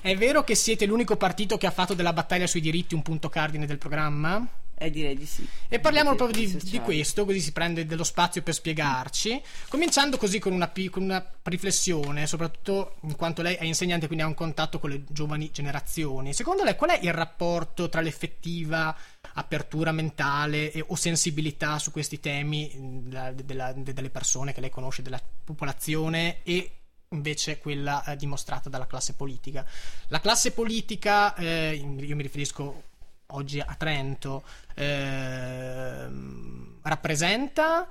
È 0.00 0.16
vero 0.16 0.42
che 0.42 0.54
siete 0.54 0.86
l'unico 0.86 1.16
partito 1.16 1.58
che 1.58 1.66
ha 1.66 1.70
fatto 1.70 1.94
della 1.94 2.12
battaglia 2.12 2.46
sui 2.46 2.60
diritti 2.60 2.94
un 2.94 3.02
punto 3.02 3.28
cardine 3.28 3.66
del 3.66 3.78
programma? 3.78 4.46
Eh, 4.82 4.90
direi 4.90 5.16
di 5.16 5.26
sì. 5.26 5.46
E 5.68 5.78
parliamo 5.78 6.16
proprio 6.16 6.44
di, 6.44 6.56
di 6.56 6.80
questo, 6.80 7.24
così 7.24 7.40
si 7.40 7.52
prende 7.52 7.86
dello 7.86 8.02
spazio 8.02 8.42
per 8.42 8.52
spiegarci. 8.52 9.40
Cominciando 9.68 10.16
così 10.16 10.40
con 10.40 10.52
una, 10.52 10.72
con 10.90 11.02
una 11.04 11.24
riflessione, 11.44 12.26
soprattutto 12.26 12.96
in 13.02 13.14
quanto 13.14 13.42
lei 13.42 13.54
è 13.54 13.64
insegnante, 13.64 14.06
quindi 14.06 14.24
ha 14.24 14.28
un 14.28 14.34
contatto 14.34 14.80
con 14.80 14.90
le 14.90 15.04
giovani 15.08 15.50
generazioni. 15.52 16.34
Secondo 16.34 16.64
lei, 16.64 16.74
qual 16.74 16.90
è 16.90 16.98
il 17.02 17.12
rapporto 17.12 17.88
tra 17.88 18.00
l'effettiva 18.00 18.96
apertura 19.34 19.92
mentale 19.92 20.72
e- 20.72 20.84
o 20.84 20.96
sensibilità 20.96 21.78
su 21.78 21.92
questi 21.92 22.18
temi 22.18 22.68
mh, 22.74 22.98
della- 23.08 23.32
della- 23.32 23.72
de- 23.72 23.92
delle 23.92 24.10
persone 24.10 24.52
che 24.52 24.60
lei 24.60 24.70
conosce, 24.70 25.02
della 25.02 25.20
popolazione 25.44 26.42
e 26.42 26.70
invece 27.10 27.58
quella 27.58 28.02
eh, 28.04 28.16
dimostrata 28.16 28.68
dalla 28.68 28.86
classe 28.86 29.14
politica? 29.14 29.64
La 30.08 30.20
classe 30.20 30.50
politica, 30.52 31.34
eh, 31.36 31.74
io 31.74 32.16
mi 32.16 32.22
riferisco 32.22 32.90
oggi 33.26 33.60
a 33.60 33.74
Trento 33.78 34.42
ehm, 34.74 36.78
rappresenta 36.82 37.88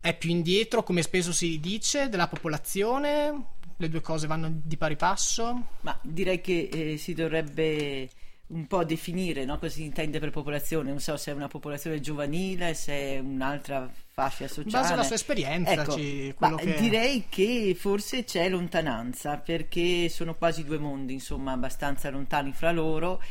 è 0.00 0.16
più 0.16 0.30
indietro 0.30 0.82
come 0.82 1.02
spesso 1.02 1.32
si 1.32 1.58
dice 1.60 2.08
della 2.08 2.28
popolazione 2.28 3.46
le 3.76 3.88
due 3.88 4.00
cose 4.00 4.26
vanno 4.26 4.50
di 4.62 4.76
pari 4.76 4.96
passo 4.96 5.62
Ma 5.80 5.98
direi 6.02 6.40
che 6.40 6.68
eh, 6.72 6.96
si 6.96 7.14
dovrebbe 7.14 8.08
un 8.48 8.66
po' 8.66 8.84
definire 8.84 9.44
no? 9.44 9.58
cosa 9.58 9.74
si 9.74 9.84
intende 9.84 10.18
per 10.18 10.30
popolazione. 10.30 10.90
Non 10.90 11.00
so 11.00 11.16
se 11.16 11.30
è 11.30 11.34
una 11.34 11.48
popolazione 11.48 12.00
giovanile, 12.00 12.74
se 12.74 12.92
è 12.92 13.18
un'altra 13.18 13.90
fascia 14.06 14.44
in 14.44 14.48
sociale. 14.48 14.70
base 14.70 14.92
alla 14.94 15.02
sua 15.02 15.16
esperienza 15.16 15.72
Ecco, 15.72 15.92
ci- 15.92 16.34
che 16.56 16.80
direi 16.80 17.24
che 17.28 17.76
forse 17.78 18.24
c'è 18.24 18.48
lontananza 18.48 19.36
perché 19.36 20.08
sono 20.08 20.34
quasi 20.34 20.64
due 20.64 20.78
mondi, 20.78 21.12
insomma, 21.12 21.52
abbastanza 21.52 22.10
lontani 22.10 22.52
fra 22.52 22.72
loro. 22.72 23.22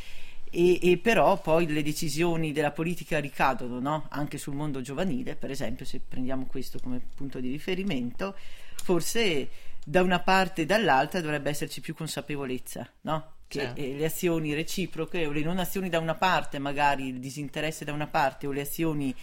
E, 0.50 0.78
e 0.90 0.98
però 0.98 1.40
poi 1.40 1.66
le 1.66 1.82
decisioni 1.82 2.52
della 2.52 2.70
politica 2.70 3.18
ricadono 3.18 3.80
no? 3.80 4.06
anche 4.10 4.38
sul 4.38 4.54
mondo 4.54 4.80
giovanile, 4.80 5.36
per 5.36 5.50
esempio, 5.50 5.84
se 5.84 6.00
prendiamo 6.06 6.46
questo 6.46 6.78
come 6.80 7.00
punto 7.14 7.40
di 7.40 7.50
riferimento, 7.50 8.34
forse 8.82 9.48
da 9.84 10.02
una 10.02 10.20
parte 10.20 10.62
e 10.62 10.66
dall'altra 10.66 11.20
dovrebbe 11.20 11.50
esserci 11.50 11.80
più 11.80 11.94
consapevolezza, 11.94 12.88
no? 13.02 13.32
Che 13.48 13.72
Sì. 13.74 13.80
eh, 13.82 13.94
le 13.96 14.04
azioni 14.04 14.52
reciproche 14.54 15.24
o 15.26 15.32
le 15.32 15.40
non 15.40 15.58
azioni 15.58 15.88
da 15.88 15.98
una 15.98 16.14
parte, 16.14 16.58
magari 16.58 17.08
il 17.08 17.18
disinteresse 17.18 17.84
da 17.86 17.92
una 17.92 18.06
parte 18.06 18.46
o 18.46 18.52
le 18.52 18.60
azioni 18.60 19.14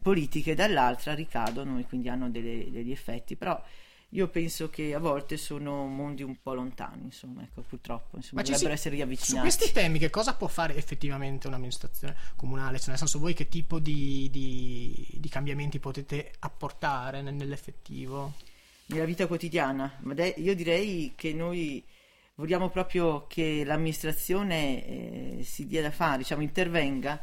politiche 0.00 0.54
dall'altra 0.54 1.14
ricadono 1.14 1.78
e 1.78 1.84
quindi 1.84 2.08
hanno 2.08 2.30
delle- 2.30 2.70
degli 2.70 2.90
effetti. 2.92 3.34
Però 3.36 3.60
io 4.14 4.28
penso 4.28 4.68
che 4.68 4.94
a 4.94 4.98
volte 4.98 5.36
sono 5.36 5.86
mondi 5.86 6.22
un 6.22 6.36
po' 6.42 6.52
lontani, 6.54 7.04
insomma, 7.04 7.42
ecco, 7.42 7.62
purtroppo, 7.62 8.16
insomma, 8.16 8.42
Ma 8.42 8.46
dovrebbero 8.48 8.68
si- 8.70 8.74
essere 8.78 8.90
su 8.90 8.96
riavvicinati. 9.02 9.40
questi 9.48 9.72
temi 9.72 9.98
che 9.98 10.10
cosa 10.10 10.34
può 10.34 10.48
fare 10.48 10.76
effettivamente 10.76 11.46
un'amministrazione 11.46 12.14
comunale 12.36 12.78
cioè 12.78 12.88
nel 12.90 12.98
senso 12.98 13.18
voi 13.18 13.32
che 13.34 13.48
tipo 13.48 13.78
di, 13.78 14.28
di- 14.30 15.08
di 15.18 15.28
cambiamenti 15.28 15.78
potete 15.78 16.32
apportare 16.40 17.22
nel- 17.22 17.34
nell'effettivo 17.34 18.34
nella 18.86 19.04
vita 19.06 19.26
quotidiana. 19.26 19.98
Io 20.36 20.54
direi 20.54 21.12
che 21.16 21.32
noi 21.32 21.82
vogliamo 22.34 22.68
proprio 22.68 23.26
che 23.26 23.62
l'amministrazione 23.64 24.86
eh, 25.38 25.42
si 25.44 25.66
dia 25.66 25.80
da 25.80 25.90
fare, 25.90 26.18
diciamo, 26.18 26.42
intervenga 26.42 27.18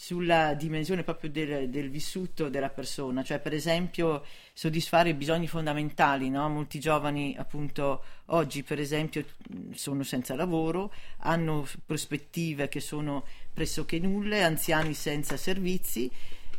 sulla 0.00 0.54
dimensione 0.54 1.02
proprio 1.02 1.28
del, 1.28 1.68
del 1.70 1.90
vissuto 1.90 2.48
della 2.48 2.68
persona, 2.68 3.24
cioè 3.24 3.40
per 3.40 3.52
esempio 3.52 4.24
soddisfare 4.52 5.08
i 5.08 5.14
bisogni 5.14 5.48
fondamentali, 5.48 6.30
no? 6.30 6.48
Molti 6.48 6.78
giovani 6.78 7.34
appunto 7.36 8.04
oggi 8.26 8.62
per 8.62 8.78
esempio 8.78 9.24
sono 9.72 10.04
senza 10.04 10.36
lavoro, 10.36 10.92
hanno 11.22 11.66
prospettive 11.84 12.68
che 12.68 12.78
sono 12.78 13.24
pressoché 13.52 13.98
nulle, 13.98 14.44
anziani 14.44 14.94
senza 14.94 15.36
servizi. 15.36 16.08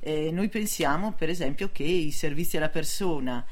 Eh, 0.01 0.31
noi 0.31 0.49
pensiamo 0.49 1.13
per 1.13 1.29
esempio 1.29 1.69
che 1.71 1.83
i 1.83 2.11
servizi 2.11 2.57
alla 2.57 2.67
persona 2.67 3.45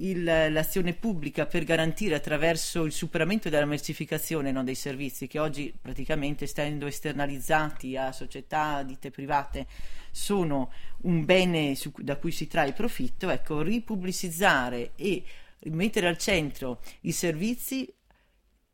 il- 0.00 0.24
l'azione 0.24 0.92
pubblica 0.94 1.46
per 1.46 1.64
garantire 1.64 2.14
attraverso 2.14 2.84
il 2.84 2.92
superamento 2.92 3.48
della 3.48 3.64
mercificazione 3.64 4.52
no, 4.52 4.62
dei 4.64 4.74
servizi 4.74 5.26
che 5.26 5.38
oggi 5.38 5.72
praticamente 5.80 6.44
essendo 6.44 6.86
esternalizzati 6.86 7.96
a 7.96 8.12
società, 8.12 8.82
ditte 8.82 9.10
private, 9.10 9.66
sono 10.10 10.70
un 11.02 11.24
bene 11.24 11.74
su- 11.74 11.92
da 11.98 12.16
cui 12.16 12.32
si 12.32 12.46
trae 12.46 12.72
profitto, 12.72 13.30
ecco, 13.30 13.62
ripubblicizzare 13.62 14.92
e 14.96 15.22
mettere 15.64 16.08
al 16.08 16.18
centro 16.18 16.80
i 17.02 17.12
servizi 17.12 17.92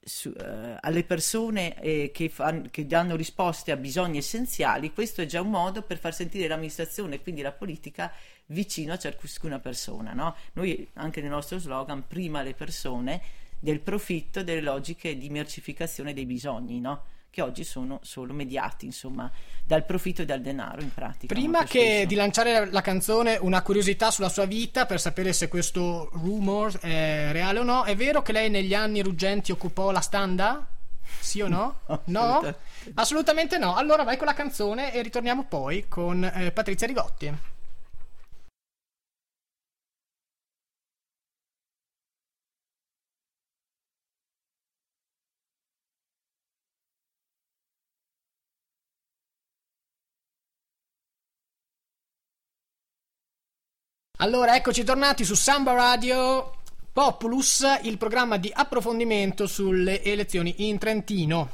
su- 0.06 0.32
eh, 0.38 0.76
alle 0.80 1.02
persone 1.02 1.80
eh, 1.80 2.10
che, 2.14 2.28
fan- 2.28 2.70
che 2.70 2.86
danno 2.86 3.16
risposte 3.16 3.72
a 3.72 3.76
bisogni 3.76 4.18
essenziali, 4.18 4.92
questo 4.92 5.20
è 5.20 5.26
già 5.26 5.40
un 5.40 5.50
modo 5.50 5.82
per 5.82 5.98
far 5.98 6.14
sentire 6.14 6.46
l'amministrazione 6.46 7.16
e 7.16 7.22
quindi 7.22 7.42
la 7.42 7.50
politica 7.50 8.12
vicino 8.46 8.92
a 8.92 8.98
ciascuna 8.98 9.58
persona. 9.58 10.12
no? 10.12 10.36
Noi 10.52 10.88
anche 10.94 11.20
nel 11.20 11.30
nostro 11.30 11.58
slogan, 11.58 12.06
prima 12.06 12.42
le 12.42 12.54
persone, 12.54 13.20
del 13.58 13.80
profitto, 13.80 14.44
delle 14.44 14.60
logiche 14.60 15.18
di 15.18 15.28
mercificazione 15.28 16.14
dei 16.14 16.26
bisogni, 16.26 16.78
no? 16.78 17.14
Che 17.36 17.42
oggi 17.42 17.64
sono 17.64 18.00
solo 18.02 18.32
mediati, 18.32 18.86
insomma, 18.86 19.30
dal 19.62 19.84
profitto 19.84 20.22
e 20.22 20.24
dal 20.24 20.40
denaro 20.40 20.80
in 20.80 20.90
pratica. 20.90 21.34
Prima 21.34 21.64
che 21.64 21.80
spesso. 21.80 22.06
di 22.06 22.14
lanciare 22.14 22.70
la 22.70 22.80
canzone, 22.80 23.36
una 23.38 23.60
curiosità 23.60 24.10
sulla 24.10 24.30
sua 24.30 24.46
vita 24.46 24.86
per 24.86 24.98
sapere 24.98 25.34
se 25.34 25.48
questo 25.48 26.08
rumor 26.14 26.78
è 26.78 27.28
reale 27.32 27.58
o 27.58 27.62
no. 27.62 27.84
È 27.84 27.94
vero 27.94 28.22
che 28.22 28.32
lei 28.32 28.48
negli 28.48 28.72
anni 28.72 29.02
ruggenti 29.02 29.52
occupò 29.52 29.90
la 29.90 30.00
standa? 30.00 30.66
Sì 31.20 31.42
o 31.42 31.48
no? 31.48 31.80
No? 32.06 32.20
Assolutamente. 32.20 32.58
Assolutamente 32.94 33.58
no. 33.58 33.74
Allora 33.74 34.02
vai 34.02 34.16
con 34.16 34.26
la 34.26 34.32
canzone 34.32 34.94
e 34.94 35.02
ritorniamo 35.02 35.44
poi 35.44 35.88
con 35.88 36.24
eh, 36.24 36.52
Patrizia 36.52 36.86
Rigotti. 36.86 37.30
Allora, 54.16 54.56
eccoci 54.56 54.82
tornati 54.82 55.24
su 55.24 55.34
Samba 55.34 55.72
Radio 55.74 56.52
Populus, 56.92 57.64
il 57.82 57.98
programma 57.98 58.38
di 58.38 58.50
approfondimento 58.52 59.46
sulle 59.46 60.02
elezioni 60.02 60.68
in 60.68 60.78
Trentino. 60.78 61.50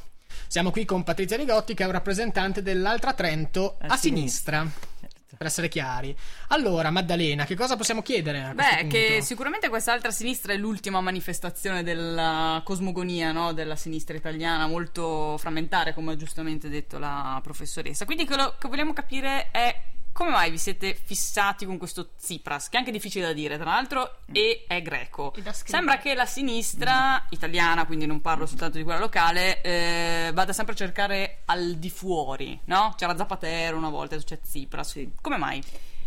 Siamo 0.47 0.71
qui 0.71 0.85
con 0.85 1.03
Patrizia 1.03 1.37
Rigotti, 1.37 1.75
che 1.75 1.83
è 1.83 1.87
un 1.87 1.93
rappresentante 1.93 2.63
dell'Altra 2.63 3.15
Trento 3.15 3.79
a, 3.81 3.87
A 3.89 3.97
sinistra. 3.97 4.61
sinistra. 4.61 4.91
Certo. 5.01 5.37
Per 5.37 5.47
essere 5.47 5.69
chiari. 5.69 6.15
Allora, 6.49 6.91
Maddalena, 6.91 7.45
che 7.47 7.57
cosa 7.57 7.75
possiamo 7.75 8.01
chiedere? 8.03 8.43
A 8.43 8.55
Beh, 8.55 8.77
punto? 8.81 8.95
che 8.95 9.21
sicuramente 9.23 9.69
quest'altra 9.69 10.13
sinistra 10.13 10.53
è 10.53 10.57
l'ultima 10.57 11.01
manifestazione 11.01 11.83
della 11.83 12.61
cosmogonia 12.65 13.33
no? 13.33 13.53
della 13.53 13.75
sinistra 13.75 14.17
italiana, 14.17 14.69
molto 14.69 15.37
frammentare, 15.39 15.95
come 15.95 16.13
ha 16.13 16.17
giustamente 16.17 16.69
detto 16.69 16.99
la 16.99 17.41
professoressa. 17.43 18.05
Quindi 18.05 18.25
quello 18.25 18.55
che 18.59 18.69
vogliamo 18.69 18.93
capire 18.93 19.51
è 19.51 19.75
come 20.13 20.31
mai 20.31 20.51
vi 20.51 20.59
siete 20.59 20.95
fissati 20.95 21.65
con 21.65 21.79
questo 21.79 22.11
Tsipras, 22.17 22.69
che 22.69 22.77
è 22.77 22.79
anche 22.79 22.93
difficile 22.93 23.27
da 23.27 23.33
dire, 23.33 23.57
tra 23.57 23.71
l'altro, 23.71 24.19
e 24.31 24.65
è 24.67 24.83
greco? 24.83 25.33
Sembra 25.53 25.99
che 25.99 26.15
la 26.15 26.27
sinistra 26.27 27.27
italiana, 27.31 27.87
quindi 27.87 28.07
non 28.07 28.21
parlo 28.21 28.47
soltanto 28.47 28.77
di 28.77 28.85
quella 28.85 28.99
locale, 28.99 29.61
eh, 29.63 30.31
vada 30.35 30.53
sempre 30.53 30.75
a 30.75 30.77
cercare 30.77 31.39
al 31.47 31.77
di 31.77 31.91
fuori, 31.91 32.59
no? 32.67 32.95
C'era 32.97 33.17
Zapatero 33.17 33.77
una 33.77 33.91
volta, 33.91 34.17
c'è 34.17 34.41
Tsipras. 34.41 34.91
Sì. 34.91 35.11
Come 35.21 35.39
mai? 35.39 35.63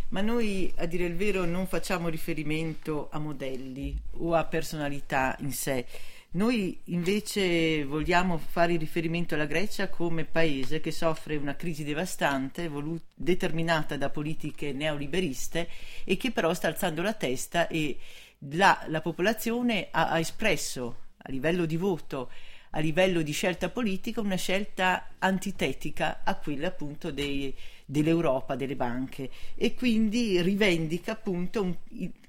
Ma 0.10 0.22
noi, 0.22 0.72
a 0.78 0.86
dire 0.86 1.06
il 1.06 1.16
vero, 1.16 1.46
non 1.46 1.66
facciamo 1.66 2.10
riferimento 2.10 3.10
a 3.12 3.18
modelli 3.18 3.98
o 4.20 4.36
a 4.36 4.46
personalità 4.46 5.36
in 5.40 5.52
sé. 5.52 5.86
Noi 6.36 6.78
invece 6.86 7.86
vogliamo 7.86 8.38
fare 8.38 8.76
riferimento 8.76 9.36
alla 9.36 9.46
Grecia 9.46 9.88
come 9.88 10.26
paese 10.26 10.82
che 10.82 10.92
soffre 10.92 11.38
una 11.38 11.56
crisi 11.56 11.86
devastante, 11.86 12.68
volu- 12.68 13.02
determinata 13.14 13.96
da 13.96 14.10
politiche 14.10 14.74
neoliberiste 14.74 15.70
e 16.04 16.18
che 16.18 16.32
però 16.32 16.54
sta 16.54 16.68
alzando 16.68 17.02
la 17.02 17.14
testa 17.14 17.70
e 17.70 17.98
la, 18.50 18.84
la 18.88 19.00
popolazione 19.00 19.88
ha, 19.92 20.10
ha 20.10 20.20
espresso 20.20 21.04
a 21.16 21.32
livello 21.32 21.66
di 21.66 21.78
voto, 21.78 22.30
a 22.72 22.80
livello 22.82 23.22
di 23.22 23.32
scelta 23.32 23.70
politica, 23.70 24.20
una 24.20 24.36
scelta 24.36 25.12
antitetica 25.20 26.20
a 26.26 26.36
quella 26.36 26.68
appunto 26.68 27.12
dei- 27.12 27.56
dell'Europa, 27.86 28.56
delle 28.58 28.76
banche 28.76 29.30
e 29.56 29.74
quindi 29.74 30.42
rivendica 30.42 31.14
appunto 31.14 31.62
un- 31.62 31.78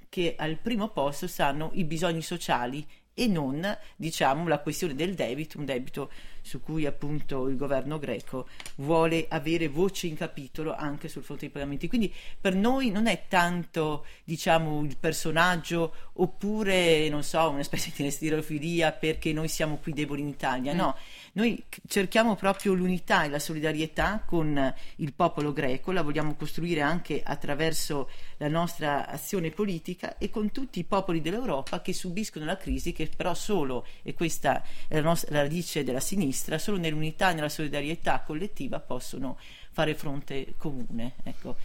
che 0.09 0.37
al 0.38 0.59
primo 0.59 0.90
posto 0.90 1.27
stanno 1.27 1.73
i 1.75 1.83
bisogni 1.83 2.23
sociali 2.23 2.87
e 3.18 3.26
non 3.26 3.76
diciamo 3.96 4.46
la 4.46 4.59
questione 4.59 4.94
del 4.94 5.14
debito, 5.14 5.59
un 5.59 5.64
debito 5.64 6.11
su 6.46 6.62
cui 6.62 6.87
appunto 6.87 7.48
il 7.48 7.56
governo 7.56 7.98
greco 7.98 8.46
vuole 8.76 9.26
avere 9.28 9.68
voce 9.68 10.06
in 10.06 10.14
capitolo 10.14 10.74
anche 10.74 11.09
sul 11.09 11.24
fronte 11.24 11.46
dei 11.46 11.52
pagamenti. 11.52 11.88
Quindi 11.88 12.12
per 12.40 12.54
noi 12.54 12.90
non 12.90 13.09
è 13.09 13.24
tanto 13.28 14.06
diciamo 14.24 14.82
il 14.85 14.96
personaggio 14.96 15.92
oppure 16.14 17.09
non 17.09 17.22
so 17.24 17.50
una 17.50 17.64
specie 17.64 17.92
di 17.94 18.11
stirofilia 18.11 18.92
perché 18.92 19.32
noi 19.32 19.48
siamo 19.48 19.78
qui 19.78 19.92
deboli 19.92 20.20
in 20.20 20.28
Italia, 20.28 20.72
no, 20.72 20.96
noi 21.32 21.62
cerchiamo 21.87 22.37
proprio 22.37 22.72
l'unità 22.72 23.24
e 23.24 23.28
la 23.28 23.38
solidarietà 23.38 24.22
con 24.24 24.74
il 24.96 25.12
popolo 25.12 25.52
greco, 25.52 25.92
la 25.92 26.02
vogliamo 26.02 26.35
costruire 26.35 26.80
anche 26.80 27.22
attraverso 27.22 28.09
la 28.38 28.48
nostra 28.48 29.06
azione 29.09 29.50
politica 29.50 30.16
e 30.18 30.30
con 30.30 30.50
tutti 30.50 30.78
i 30.78 30.85
popoli 30.85 31.20
dell'Europa 31.20 31.82
che 31.82 31.92
subiscono 31.92 32.44
la 32.44 32.56
crisi, 32.56 32.92
che 32.92 33.11
però 33.14 33.35
solo, 33.35 33.87
e 34.02 34.14
questa 34.14 34.62
è 34.88 34.94
la, 34.94 35.02
nostra, 35.02 35.35
la 35.35 35.42
radice 35.42 35.85
della 35.85 36.00
sinistra, 36.00 36.26
solo 36.59 36.79
nell'unità 36.79 37.31
e 37.31 37.35
nella 37.35 37.49
solidarietà 37.49 38.20
collettiva 38.20 38.81
possono 38.81 39.38
fare 39.72 39.94
fronte 39.94 40.55
comune. 40.57 41.14
Ecco. 41.22 41.57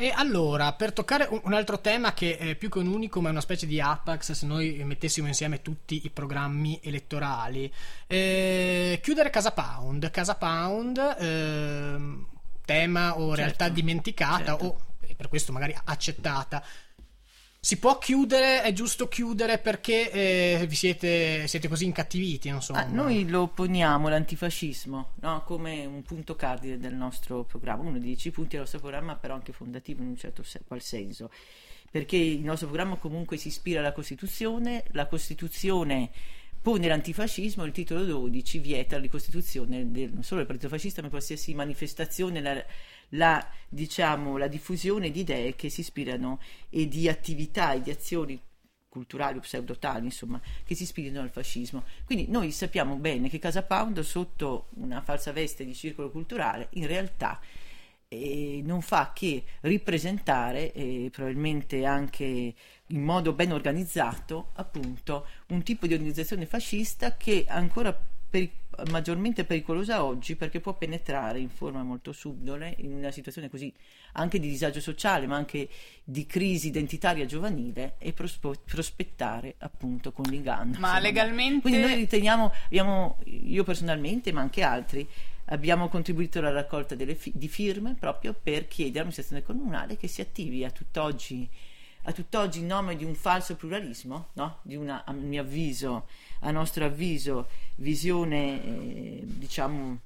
E 0.00 0.12
allora, 0.14 0.74
per 0.74 0.92
toccare 0.92 1.28
un, 1.42 1.52
altro 1.52 1.80
tema 1.80 2.14
che 2.14 2.36
è 2.36 2.54
più 2.54 2.68
che 2.68 2.78
un 2.78 2.86
unico, 2.86 3.20
ma 3.20 3.28
è 3.28 3.30
una 3.32 3.40
specie 3.40 3.66
di 3.66 3.80
apex, 3.80 4.30
se 4.30 4.46
noi 4.46 4.80
mettessimo 4.84 5.26
insieme 5.26 5.60
tutti 5.60 6.02
i 6.04 6.10
programmi 6.10 6.78
elettorali, 6.84 7.72
eh, 8.06 9.00
chiudere 9.02 9.30
Casa 9.30 9.50
Pound. 9.50 10.08
Casa 10.10 10.36
Pound, 10.36 11.16
ehm, 11.18 12.26
tema 12.64 13.18
o 13.18 13.34
realtà 13.34 13.68
dimenticata 13.70 14.56
certo. 14.56 14.64
o 14.64 14.80
per 15.16 15.28
questo 15.28 15.50
magari 15.50 15.76
accettata. 15.86 16.62
Si 17.60 17.78
può 17.78 17.98
chiudere, 17.98 18.62
è 18.62 18.72
giusto 18.72 19.08
chiudere 19.08 19.58
perché 19.58 20.12
eh, 20.12 20.66
vi 20.68 20.76
siete, 20.76 21.48
siete 21.48 21.66
così 21.66 21.86
incattiviti. 21.86 22.48
Ah, 22.50 22.84
noi 22.84 23.28
lo 23.28 23.48
poniamo 23.48 24.08
l'antifascismo 24.08 25.14
no? 25.16 25.42
come 25.44 25.84
un 25.84 26.02
punto 26.02 26.36
cardine 26.36 26.78
del 26.78 26.94
nostro 26.94 27.42
programma, 27.42 27.82
uno 27.82 27.92
dei 27.92 28.00
dieci 28.00 28.30
punti 28.30 28.50
del 28.50 28.60
nostro 28.60 28.78
programma, 28.78 29.16
però 29.16 29.34
anche 29.34 29.52
fondativo 29.52 30.02
in 30.02 30.10
un 30.10 30.16
certo 30.16 30.44
se- 30.44 30.60
qual 30.66 30.80
senso, 30.80 31.30
perché 31.90 32.16
il 32.16 32.44
nostro 32.44 32.68
programma 32.68 32.94
comunque 32.94 33.36
si 33.36 33.48
ispira 33.48 33.80
alla 33.80 33.92
Costituzione, 33.92 34.84
la 34.92 35.06
Costituzione 35.06 36.10
pone 36.60 36.86
l'antifascismo, 36.86 37.64
il 37.64 37.72
titolo 37.72 38.04
12 38.04 38.58
vieta 38.58 38.96
la 38.96 39.02
ricostituzione 39.02 39.90
del, 39.90 40.12
non 40.12 40.22
solo 40.22 40.40
del 40.40 40.48
partito 40.48 40.68
fascista, 40.68 41.02
ma 41.02 41.08
qualsiasi 41.08 41.54
manifestazione, 41.54 42.40
la, 42.40 42.64
la, 43.10 43.46
diciamo, 43.68 44.36
la 44.36 44.48
diffusione 44.48 45.10
di 45.10 45.20
idee 45.20 45.54
che 45.54 45.68
si 45.68 45.80
ispirano 45.80 46.40
e 46.68 46.88
di 46.88 47.08
attività 47.08 47.72
e 47.72 47.82
di 47.82 47.90
azioni 47.90 48.40
culturali 48.88 49.38
o 49.38 49.40
pseudotali, 49.40 50.06
insomma, 50.06 50.40
che 50.64 50.74
si 50.74 50.82
ispirano 50.82 51.20
al 51.20 51.30
fascismo. 51.30 51.84
Quindi 52.04 52.26
noi 52.28 52.50
sappiamo 52.50 52.96
bene 52.96 53.28
che 53.28 53.38
Casa 53.38 53.62
Pound, 53.62 54.00
sotto 54.00 54.68
una 54.74 55.00
falsa 55.02 55.32
veste 55.32 55.64
di 55.64 55.74
circolo 55.74 56.10
culturale, 56.10 56.68
in 56.72 56.86
realtà 56.86 57.40
eh, 58.08 58.60
non 58.64 58.80
fa 58.80 59.12
che 59.14 59.44
ripresentare, 59.60 60.72
e 60.72 61.10
probabilmente 61.12 61.84
anche 61.84 62.54
in 62.86 63.02
modo 63.02 63.34
ben 63.34 63.52
organizzato, 63.52 64.50
appunto, 64.54 65.26
un 65.48 65.62
tipo 65.62 65.86
di 65.86 65.92
organizzazione 65.92 66.46
fascista 66.46 67.16
che 67.16 67.44
ancora 67.46 67.96
peri- 68.28 68.52
maggiormente 68.90 69.44
pericolosa 69.44 70.04
oggi 70.04 70.36
perché 70.36 70.60
può 70.60 70.74
penetrare 70.74 71.40
in 71.40 71.48
forma 71.48 71.82
molto 71.82 72.12
subdole 72.12 72.74
in 72.78 72.92
una 72.92 73.10
situazione 73.10 73.50
così 73.50 73.72
anche 74.12 74.38
di 74.38 74.48
disagio 74.48 74.80
sociale 74.80 75.26
ma 75.26 75.36
anche 75.36 75.68
di 76.04 76.26
crisi 76.26 76.68
identitaria 76.68 77.26
giovanile 77.26 77.94
e 77.98 78.12
prospo- 78.12 78.54
prospettare 78.64 79.56
appunto 79.58 80.12
con 80.12 80.26
l'inganno. 80.26 80.78
Ma 80.78 80.98
legalmente- 81.00 81.60
Quindi 81.62 81.80
noi 81.80 81.94
riteniamo, 81.94 82.52
abbiamo, 82.66 83.18
io 83.24 83.64
personalmente 83.64 84.32
ma 84.32 84.40
anche 84.40 84.62
altri, 84.62 85.06
abbiamo 85.46 85.88
contribuito 85.88 86.38
alla 86.38 86.52
raccolta 86.52 86.94
delle 86.94 87.14
fi- 87.14 87.32
di 87.34 87.48
firme 87.48 87.94
proprio 87.98 88.32
per 88.32 88.68
chiedere 88.68 89.00
all'amministrazione 89.00 89.42
comunale 89.42 89.96
che 89.96 90.06
si 90.06 90.20
attivi 90.20 90.64
a 90.64 90.70
tutt'oggi 90.70 91.48
a 92.02 92.12
tutt'oggi 92.12 92.60
in 92.60 92.66
nome 92.66 92.96
di 92.96 93.04
un 93.04 93.14
falso 93.14 93.54
pluralismo, 93.54 94.28
no? 94.34 94.60
di 94.62 94.76
una, 94.76 95.04
a 95.04 95.12
mio 95.12 95.42
avviso, 95.42 96.06
a 96.40 96.50
nostro 96.50 96.84
avviso, 96.84 97.48
visione, 97.76 98.64
eh, 98.64 99.20
diciamo, 99.24 99.98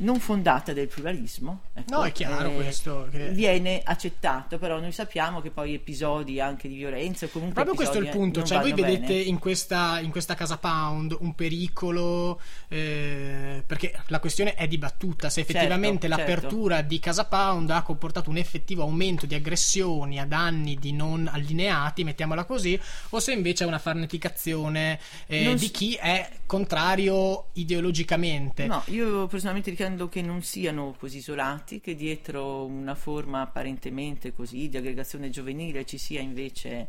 non 0.00 0.20
fondata 0.20 0.72
del 0.72 0.88
pluralismo. 0.88 1.60
ecco, 1.74 1.94
No, 1.94 2.02
è 2.04 2.12
chiaro 2.12 2.50
questo, 2.52 3.08
che- 3.10 3.30
Viene 3.30 3.80
accettato, 3.84 4.58
però 4.58 4.78
noi 4.78 4.92
sappiamo 4.92 5.40
che 5.40 5.50
poi 5.50 5.74
episodi 5.74 6.40
anche 6.40 6.68
di 6.68 6.76
violenza, 6.76 7.26
o 7.26 7.28
comunque 7.28 7.54
Proprio 7.54 7.74
questo 7.74 7.96
è 7.96 8.00
il 8.00 8.06
episodi, 8.08 8.24
punto, 8.32 8.42
cioè 8.46 8.60
voi 8.60 8.72
vedete 8.72 9.14
in 9.14 9.38
questa, 9.38 9.98
in 10.00 10.10
questa 10.10 10.34
casa 10.34 10.58
Pound 10.58 11.16
un 11.20 11.34
pericolo, 11.34 12.40
eh, 12.68 13.62
perché 13.66 13.98
la 14.06 14.20
questione 14.20 14.54
è 14.54 14.66
dibattuta, 14.68 15.28
se 15.30 15.40
effettivamente 15.40 16.08
Certo, 16.08 16.22
l'apertura 16.22 16.80
di 16.82 16.98
casa 16.98 17.24
Pound 17.24 17.70
ha 17.70 17.82
comportato 17.82 18.30
un 18.30 18.36
effettivo 18.36 18.82
aumento 18.82 19.26
di 19.26 19.34
aggressioni 19.34 20.18
a 20.18 20.24
danni 20.26 20.76
di 20.76 20.92
non 20.92 21.28
allineati, 21.30 22.04
mettiamola 22.04 22.44
così, 22.44 22.78
o 23.10 23.20
se 23.20 23.32
invece 23.32 23.64
è 23.64 23.66
una 23.66 23.78
farneticazione 23.78 24.98
eh, 25.26 25.44
Non 25.44 25.56
di 25.56 25.70
chi 25.70 25.94
è 25.94 26.28
contrario 26.46 27.46
ideologicamente. 27.54 28.66
No, 28.66 28.82
io 28.86 29.26
personalmente 29.26 29.70
ritengo 29.90 30.08
che 30.08 30.22
non 30.22 30.42
siano 30.42 30.94
così 30.96 31.18
isolati, 31.18 31.80
che 31.80 31.96
dietro 31.96 32.64
una 32.64 32.94
forma 32.94 33.40
apparentemente 33.40 34.32
così 34.32 34.68
di 34.68 34.76
aggregazione 34.76 35.30
giovanile 35.30 35.84
ci 35.84 35.98
sia 35.98 36.20
invece 36.20 36.88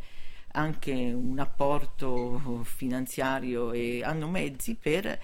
anche 0.53 0.91
un 0.91 1.39
apporto 1.39 2.63
finanziario 2.63 3.71
e 3.71 4.03
hanno 4.03 4.27
mezzi 4.27 4.75
per, 4.75 5.19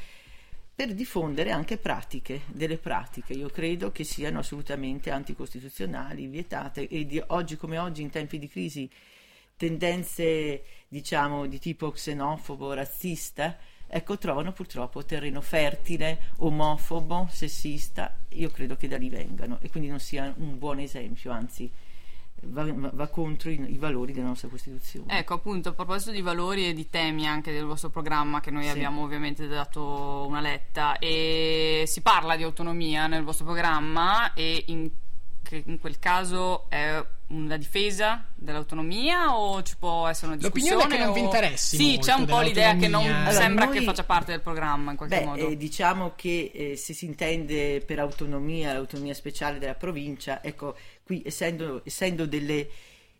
per 0.73 0.93
diffondere 0.93 1.51
anche 1.51 1.77
pratiche, 1.77 2.41
delle 2.47 2.77
pratiche. 2.77 3.33
Io 3.33 3.49
credo 3.49 3.91
che 3.91 4.03
siano 4.03 4.39
assolutamente 4.39 5.11
anticostituzionali, 5.11 6.25
vietate 6.27 6.87
e 6.87 7.05
di 7.05 7.21
oggi 7.27 7.57
come 7.57 7.77
oggi 7.77 8.01
in 8.01 8.09
tempi 8.09 8.39
di 8.39 8.47
crisi 8.47 8.89
tendenze 9.55 10.63
diciamo 10.87 11.45
di 11.45 11.59
tipo 11.59 11.91
xenofobo, 11.91 12.73
razzista, 12.73 13.57
ecco 13.87 14.17
trovano 14.17 14.51
purtroppo 14.51 15.03
terreno 15.03 15.41
fertile, 15.41 16.31
omofobo, 16.37 17.27
sessista, 17.31 18.13
io 18.29 18.49
credo 18.51 18.75
che 18.75 18.87
da 18.87 18.97
lì 18.97 19.09
vengano 19.09 19.57
e 19.61 19.69
quindi 19.69 19.89
non 19.89 19.99
sia 19.99 20.33
un 20.37 20.57
buon 20.57 20.79
esempio, 20.79 21.31
anzi 21.31 21.71
va, 22.43 22.65
va- 22.71 23.07
contro 23.07 23.49
i, 23.49 23.71
i 23.71 23.77
valori 23.77 24.13
della 24.13 24.27
nostra 24.27 24.47
Costituzione. 24.47 25.17
Ecco, 25.17 25.33
appunto, 25.33 25.69
a 25.69 25.73
proposito 25.73 26.11
di 26.11 26.21
valori 26.21 26.67
e 26.67 26.73
di 26.73 26.89
temi 26.89 27.27
anche 27.27 27.51
del 27.51 27.65
vostro 27.65 27.89
programma, 27.89 28.41
che 28.41 28.51
noi 28.51 28.63
Sì. 28.63 28.69
abbiamo 28.69 29.03
ovviamente 29.03 29.47
dato 29.47 30.25
una 30.27 30.41
letta, 30.41 30.99
e 30.99 31.83
si 31.87 32.01
parla 32.01 32.35
di 32.35 32.43
autonomia 32.43 33.07
nel 33.07 33.23
vostro 33.23 33.45
programma 33.45 34.33
e 34.33 34.63
in, 34.67 34.89
che 35.47 35.63
in 35.65 35.79
quel 35.79 35.97
caso 35.99 36.69
è 36.69 37.03
una 37.27 37.57
difesa 37.57 38.25
dell'autonomia 38.35 39.35
o 39.37 39.61
ci 39.63 39.75
può 39.77 40.07
essere 40.07 40.33
una 40.33 40.41
L'opinione 40.41 40.75
discussione? 40.77 40.95
è 40.95 40.97
che 40.97 41.03
non 41.05 41.13
vi 41.13 41.19
interessi 41.21 41.75
Sì, 41.77 41.97
c'è 41.99 42.13
un 42.13 42.25
po' 42.25 42.41
l'idea 42.41 42.75
che 42.75 42.87
non. 42.87 43.05
Allora, 43.05 43.31
sembra 43.31 43.65
noi- 43.65 43.77
che 43.79 43.83
faccia 43.83 44.03
parte 44.03 44.31
del 44.31 44.41
programma 44.41 44.91
in 44.91 44.97
qualche 44.97 45.19
Beh, 45.19 45.25
modo. 45.25 45.47
eh, 45.47 45.57
diciamo 45.57 46.13
che 46.15 46.51
eh, 46.53 46.75
se 46.75 46.93
si 46.93 47.05
intende 47.05 47.81
per 47.85 47.99
autonomia 47.99 48.73
l'autonomia 48.73 49.13
speciale 49.13 49.57
della 49.59 49.75
provincia, 49.75 50.43
ecco, 50.43 50.75
qui 51.03 51.21
essendo, 51.25 51.81
essendo 51.85 52.25
delle 52.25 52.69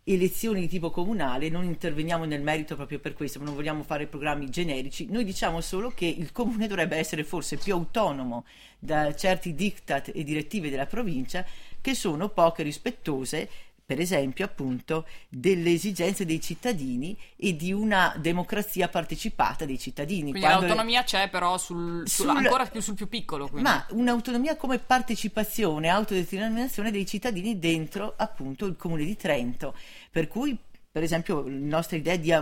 elezioni 0.07 0.61
di 0.61 0.67
tipo 0.67 0.89
comunale, 0.89 1.49
non 1.49 1.63
interveniamo 1.65 2.25
nel 2.25 2.41
merito 2.41 2.75
proprio 2.75 2.99
per 2.99 3.13
questo, 3.13 3.41
non 3.43 3.53
vogliamo 3.53 3.83
fare 3.83 4.07
programmi 4.07 4.49
generici, 4.49 5.07
noi 5.09 5.23
diciamo 5.23 5.59
solo 5.61 5.91
che 5.91 6.05
il 6.05 6.31
comune 6.31 6.67
dovrebbe 6.67 6.95
essere 6.97 7.23
forse 7.23 7.57
più 7.57 7.73
autonomo 7.73 8.45
da 8.79 9.13
certi 9.15 9.53
diktat 9.53 10.11
e 10.13 10.23
direttive 10.23 10.69
della 10.69 10.85
provincia 10.85 11.45
che 11.81 11.93
sono 11.93 12.29
poche 12.29 12.63
rispettose 12.63 13.49
per 13.87 14.01
esempio 14.01 14.43
appunto 14.43 15.05
delle 15.29 15.71
esigenze 15.71 16.25
dei 16.25 16.41
cittadini 16.41 17.17
e 17.37 17.55
di 17.55 17.71
una 17.71 18.13
democrazia 18.19 18.89
partecipata 18.89 19.63
dei 19.63 19.79
cittadini. 19.79 20.31
Quindi 20.31 20.41
Quando- 20.41 20.65
l'autonomia 20.65 21.03
c'è 21.03 21.29
però 21.29 21.57
sul, 21.57 22.03
sul- 22.05 22.25
Sul- 22.25 22.35
ancora 22.35 22.65
più 22.65 22.81
sul 22.81 22.95
più 22.95 23.07
piccolo. 23.07 23.47
Quindi. 23.47 23.61
ma 23.69 23.85
un'autonomia 23.91 24.57
come 24.57 24.79
partecipazione, 24.79 25.87
autodeterminazione 25.87 26.91
dei 26.91 27.05
cittadini 27.05 27.59
dentro 27.59 28.13
appunto 28.17 28.65
il 28.65 28.75
comune 28.75 29.05
di 29.05 29.15
Trento. 29.15 29.73
Per 30.17 30.27
cui, 30.27 30.58
per 30.91 31.04
esempio, 31.04 31.44
la 31.44 31.52
nostra 31.52 31.96
idea 31.96 32.15
di, 32.15 32.33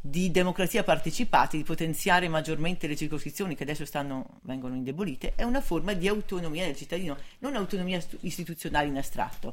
di 0.00 0.30
democrazia 0.30 0.84
partecipata, 0.84 1.56
di 1.56 1.64
potenziare 1.64 2.28
maggiormente 2.28 2.86
le 2.86 2.94
circoscrizioni 2.94 3.56
che 3.56 3.64
adesso 3.64 3.84
stanno, 3.84 4.38
vengono 4.42 4.76
indebolite, 4.76 5.32
è 5.34 5.42
una 5.42 5.60
forma 5.60 5.94
di 5.94 6.06
autonomia 6.06 6.64
del 6.64 6.76
cittadino, 6.76 7.16
non 7.40 7.56
autonomia 7.56 8.00
istituzionale 8.20 8.86
in 8.86 8.98
astratto, 8.98 9.52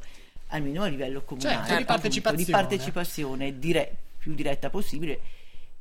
almeno 0.49 0.83
a 0.83 0.87
livello 0.89 1.23
comunale. 1.23 1.55
Certo, 1.55 1.65
di 1.65 1.73
appunto, 1.73 1.91
partecipazione. 1.91 2.45
di 2.45 2.51
partecipazione 2.51 3.57
dire- 3.57 3.95
più 4.19 4.35
diretta 4.35 4.69
possibile 4.69 5.19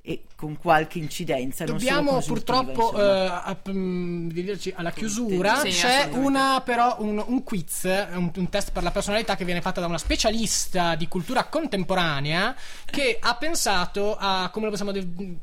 e 0.09 0.23
con 0.37 0.57
qualche 0.57 0.97
incidenza. 0.97 1.67
Dobbiamo 1.67 2.23
purtroppo 2.23 2.99
eh, 2.99 3.31
app- 3.31 3.69
dirci 3.69 4.73
alla 4.75 4.91
chiusura. 4.91 5.57
Sì, 5.57 5.69
C'è 5.69 6.09
una, 6.13 6.63
però 6.65 6.97
un, 7.01 7.23
un 7.27 7.43
quiz, 7.45 7.83
un, 7.85 8.31
un 8.35 8.49
test 8.49 8.73
per 8.73 8.83
la 8.83 8.91
personalità 8.91 9.37
che 9.37 9.45
viene 9.45 9.61
fatta 9.61 9.81
da 9.81 9.87
una 9.87 9.99
specialista 9.99 10.95
di 10.95 11.07
cultura 11.09 11.45
contemporanea 11.45 12.57
che 12.87 13.19
ha 13.21 13.37
pensato 13.37 14.17
a 14.19 14.49
come 14.51 14.65
lo 14.65 14.71
possiamo 14.71 14.93
de- 14.93 15.37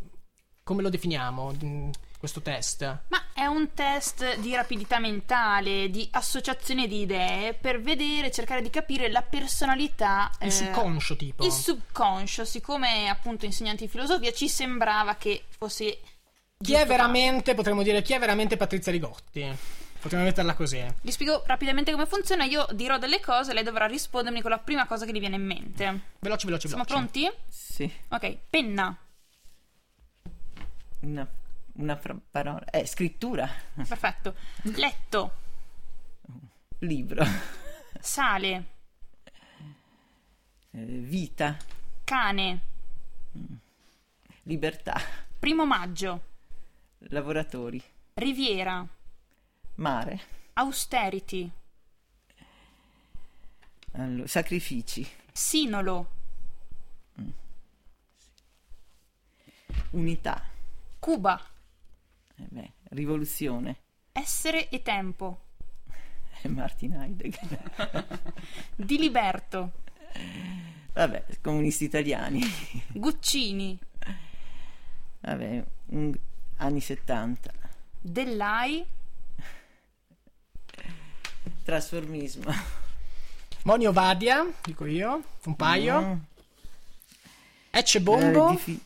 come 0.64 0.82
lo 0.82 0.90
definiamo 0.90 1.54
mm, 1.64 1.90
questo 2.26 2.42
test. 2.42 2.82
Ma 3.10 3.24
è 3.34 3.46
un 3.46 3.74
test 3.74 4.40
di 4.40 4.56
rapidità 4.56 5.00
mentale, 5.00 5.90
di 5.90 6.08
associazione 6.12 6.88
di 6.88 7.02
idee 7.02 7.54
per 7.54 7.82
vedere, 7.82 8.32
cercare 8.32 8.62
di 8.62 8.70
capire 8.70 9.10
la 9.12 9.22
personalità. 9.22 10.32
Il 10.42 10.48
eh, 10.48 10.52
subconscio 10.52 11.16
tipo. 11.16 11.46
Il 11.46 11.52
subconscio, 11.52 12.44
siccome 12.44 13.10
appunto 13.10 13.46
insegnanti 13.46 13.86
di 13.86 13.90
filosofia 13.90 14.32
ci 14.32 14.50
sembrava 14.50 15.16
che 15.16 15.46
fosse. 15.50 16.00
Chi 16.58 16.74
è 16.74 16.86
veramente, 16.86 17.54
potremmo 17.54 17.84
dire, 17.84 18.02
chi 18.02 18.14
è 18.14 18.20
veramente 18.20 18.58
Patrizia 18.58 18.92
Rigotti? 18.92 19.56
Potremmo 20.00 20.24
metterla 20.24 20.54
così. 20.54 20.84
Vi 21.02 21.12
spiego 21.12 21.44
rapidamente 21.46 21.92
come 21.92 22.06
funziona. 22.06 22.44
Io 22.46 22.66
dirò 22.72 22.98
delle 22.98 23.20
cose, 23.20 23.54
lei 23.54 23.64
dovrà 23.64 23.86
rispondermi 23.86 24.42
con 24.42 24.52
la 24.52 24.60
prima 24.60 24.86
cosa 24.88 25.06
che 25.06 25.12
gli 25.12 25.20
viene 25.20 25.36
in 25.36 25.46
mente. 25.46 26.02
Veloci, 26.20 26.46
veloci, 26.46 26.68
Siamo 26.68 26.84
veloci. 26.88 27.12
pronti? 27.12 27.38
Sì. 27.50 27.92
Ok, 28.10 28.38
penna. 28.50 28.98
una, 31.02 31.28
una 31.76 31.96
fra- 31.98 32.18
parola, 32.30 32.64
eh, 32.66 32.86
scrittura, 32.86 33.50
Perfetto. 33.76 34.36
Letto. 34.64 35.32
libro, 36.80 37.24
Sale. 38.00 38.66
eh, 40.72 40.86
vita, 40.86 41.58
Cane. 42.04 42.60
libertà, 44.44 45.00
Primo 45.40 45.66
maggio. 45.66 46.22
lavoratori, 47.10 47.82
Riviera. 48.16 48.86
mare, 49.76 50.20
Austerity. 50.54 51.50
allora, 53.94 54.28
sacrifici, 54.28 55.08
Sinolo. 55.32 56.14
unità, 59.92 60.44
Cuba. 61.00 61.42
Eh 62.38 62.48
beh, 62.50 62.72
rivoluzione, 62.90 63.78
Essere 64.12 64.70
e 64.70 64.82
tempo. 64.82 65.40
eh, 66.42 66.48
Martin 66.48 66.94
Heidegger, 66.94 68.14
Diliberto. 68.76 69.72
vabbè, 70.94 71.26
comunisti 71.42 71.84
italiani, 71.86 72.42
Guccini. 72.94 73.78
vabbè, 75.22 75.66
un- 75.88 76.18
anni 76.58 76.80
70, 76.82 77.52
Dell'Ai. 78.00 78.86
trasformismo, 81.64 82.52
Monio 83.64 83.92
Vadia, 83.92 84.46
dico 84.64 84.86
io, 84.86 85.22
un 85.46 85.56
paio. 85.56 86.02
Mm. 86.02 86.14
Ecce 87.72 88.00
Bombo. 88.02 88.58
Eh, 88.58 88.80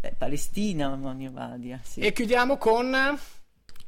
difi- 0.00 0.06
eh, 0.06 0.14
Palestina, 0.16 0.94
Monio 0.96 1.30
Vadia, 1.32 1.78
sì. 1.82 2.00
E 2.00 2.12
chiudiamo 2.12 2.56
con 2.56 3.18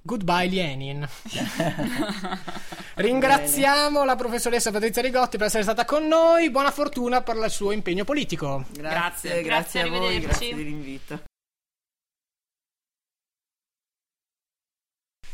Goodbye 0.03 0.49
Lenin. 0.49 1.09
Ringraziamo 2.95 4.05
la 4.05 4.17
professoressa 4.17 4.71
Patrizia 4.71 5.03
Rigotti 5.03 5.39
per 5.39 5.47
essere 5.47 5.63
stata 5.63 5.85
con 5.85 6.07
noi. 6.07 6.51
Buona 6.51 6.71
fortuna 6.71 7.23
per 7.23 7.37
il 7.37 7.51
suo 7.51 7.73
impegno 7.73 8.05
politico. 8.05 8.65
Grazie, 8.71 9.43
Grazie, 9.43 9.43
grazie 9.43 9.81
a 9.81 9.89
voi, 9.89 10.21
grazie 10.21 10.55
dell'invito. 10.55 11.23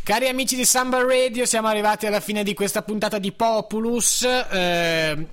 Cari 0.04 0.28
amici 0.28 0.56
di 0.56 0.64
Samba 0.64 1.04
Radio, 1.04 1.44
siamo 1.44 1.68
arrivati 1.68 2.06
alla 2.06 2.20
fine 2.20 2.42
di 2.42 2.54
questa 2.54 2.80
puntata 2.80 3.18
di 3.18 3.30
Populus. 3.32 4.22
Eh, 4.22 5.26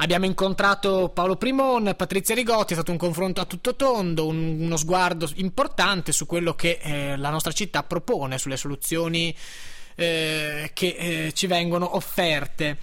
abbiamo 0.00 0.24
incontrato 0.24 1.10
Paolo 1.12 1.36
Primon, 1.36 1.94
Patrizia 1.96 2.34
Rigotti, 2.34 2.72
è 2.72 2.76
stato 2.76 2.90
un 2.90 2.96
confronto 2.98 3.40
a 3.40 3.44
tutto 3.44 3.76
tondo, 3.76 4.26
un- 4.26 4.56
uno 4.60 4.76
sguardo 4.76 5.28
importante 5.36 6.12
su 6.12 6.26
quello 6.26 6.54
che 6.54 6.78
eh, 6.82 7.16
la 7.16 7.30
nostra 7.30 7.52
città 7.52 7.82
propone, 7.82 8.38
sulle 8.38 8.56
soluzioni 8.56 9.34
eh, 9.96 10.70
che 10.72 10.86
eh, 10.98 11.32
ci 11.34 11.46
vengono 11.46 11.96
offerte. 11.96 12.78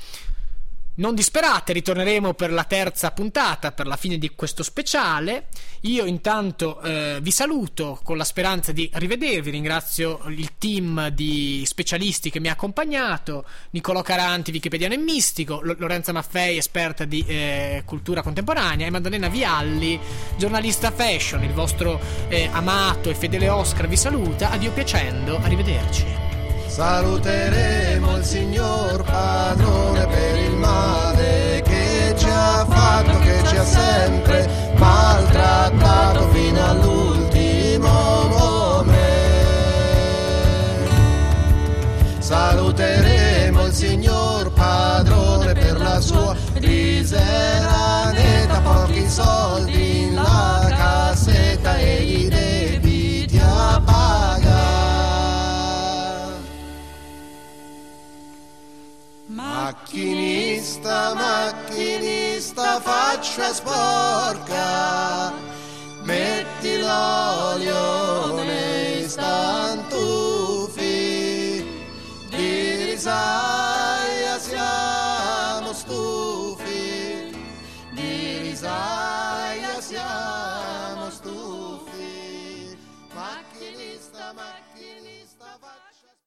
Non 1.00 1.14
disperate, 1.14 1.74
ritorneremo 1.74 2.34
per 2.34 2.52
la 2.52 2.64
terza 2.64 3.12
puntata, 3.12 3.72
per 3.72 3.86
la 3.86 3.98
fine 3.98 4.18
di 4.18 4.32
questo 4.34 4.64
speciale. 4.64 5.46
Io 5.82 6.06
intanto 6.06 6.82
eh, 6.82 7.20
vi 7.22 7.30
saluto 7.30 8.00
con 8.02 8.18
la 8.18 8.24
speranza 8.24 8.72
di 8.72 8.90
rivedervi. 8.92 9.52
Ringrazio 9.52 10.22
il 10.30 10.58
team 10.58 11.10
di 11.10 11.62
specialisti 11.68 12.32
che 12.32 12.40
mi 12.40 12.48
ha 12.48 12.54
accompagnato: 12.54 13.46
Niccolò 13.72 14.02
Caranti, 14.02 14.50
wikipediano 14.50 14.96
e 14.96 14.98
mistico, 14.98 15.60
Lo- 15.62 15.76
Lorenza 15.78 16.12
Maffei, 16.14 16.58
esperta 16.58 17.06
di 17.06 17.24
eh, 17.28 17.84
cultura 17.86 18.24
contemporanea, 18.24 18.88
e 18.88 18.90
Maddalena 18.90 19.28
Vialli, 19.28 20.00
giornalista 20.36 20.90
fashion. 20.90 21.44
Il 21.44 21.54
vostro 21.54 22.02
eh, 22.28 22.50
amato 22.52 23.12
e 23.12 23.14
fedele 23.14 23.50
Oscar 23.50 23.88
vi 23.88 23.98
saluta. 23.98 24.50
Addio 24.50 24.72
piacendo, 24.72 25.38
arrivederci. 25.38 26.06
Saluteremo 26.68 28.18
il 28.18 28.24
signor 28.24 29.04
padrone 29.04 30.06
per 30.06 30.38
il 30.38 30.47
male 30.68 31.62
che 31.64 32.14
ci 32.18 32.30
ha 32.30 32.66
fatto, 32.68 33.18
che 33.20 33.42
ci 33.46 33.56
ha 33.56 33.64
sempre 33.64 34.50
maltrattato 34.78 36.28
fino 36.30 36.66
all'ultimo 36.66 37.90
momento. 38.28 39.06
Saluteremo 42.20 43.66
il 43.66 43.74
signor 43.74 44.52
padrone 44.52 45.54
per 45.54 45.80
la 45.80 46.00
sua 46.02 46.36
misera 46.60 48.12
netta, 48.12 48.60
pochi 48.62 49.08
soldi 49.08 50.02
in 50.04 50.16
la 50.16 50.68
cassetta 50.70 51.78
e 51.78 52.04
i 52.04 52.27
Macchinista, 59.60 61.16
macchinista, 61.16 62.80
faccia 62.80 63.52
sporca, 63.52 65.34
metti 66.04 66.78
l'olio 66.80 68.36
nei 68.44 69.10
stantufi, 69.10 69.96
di 72.30 72.84
risaia 72.86 74.38
siamo 74.38 75.74
stufi, 75.74 77.36
di 77.94 78.38
risaia 78.38 79.82
siamo 79.82 80.87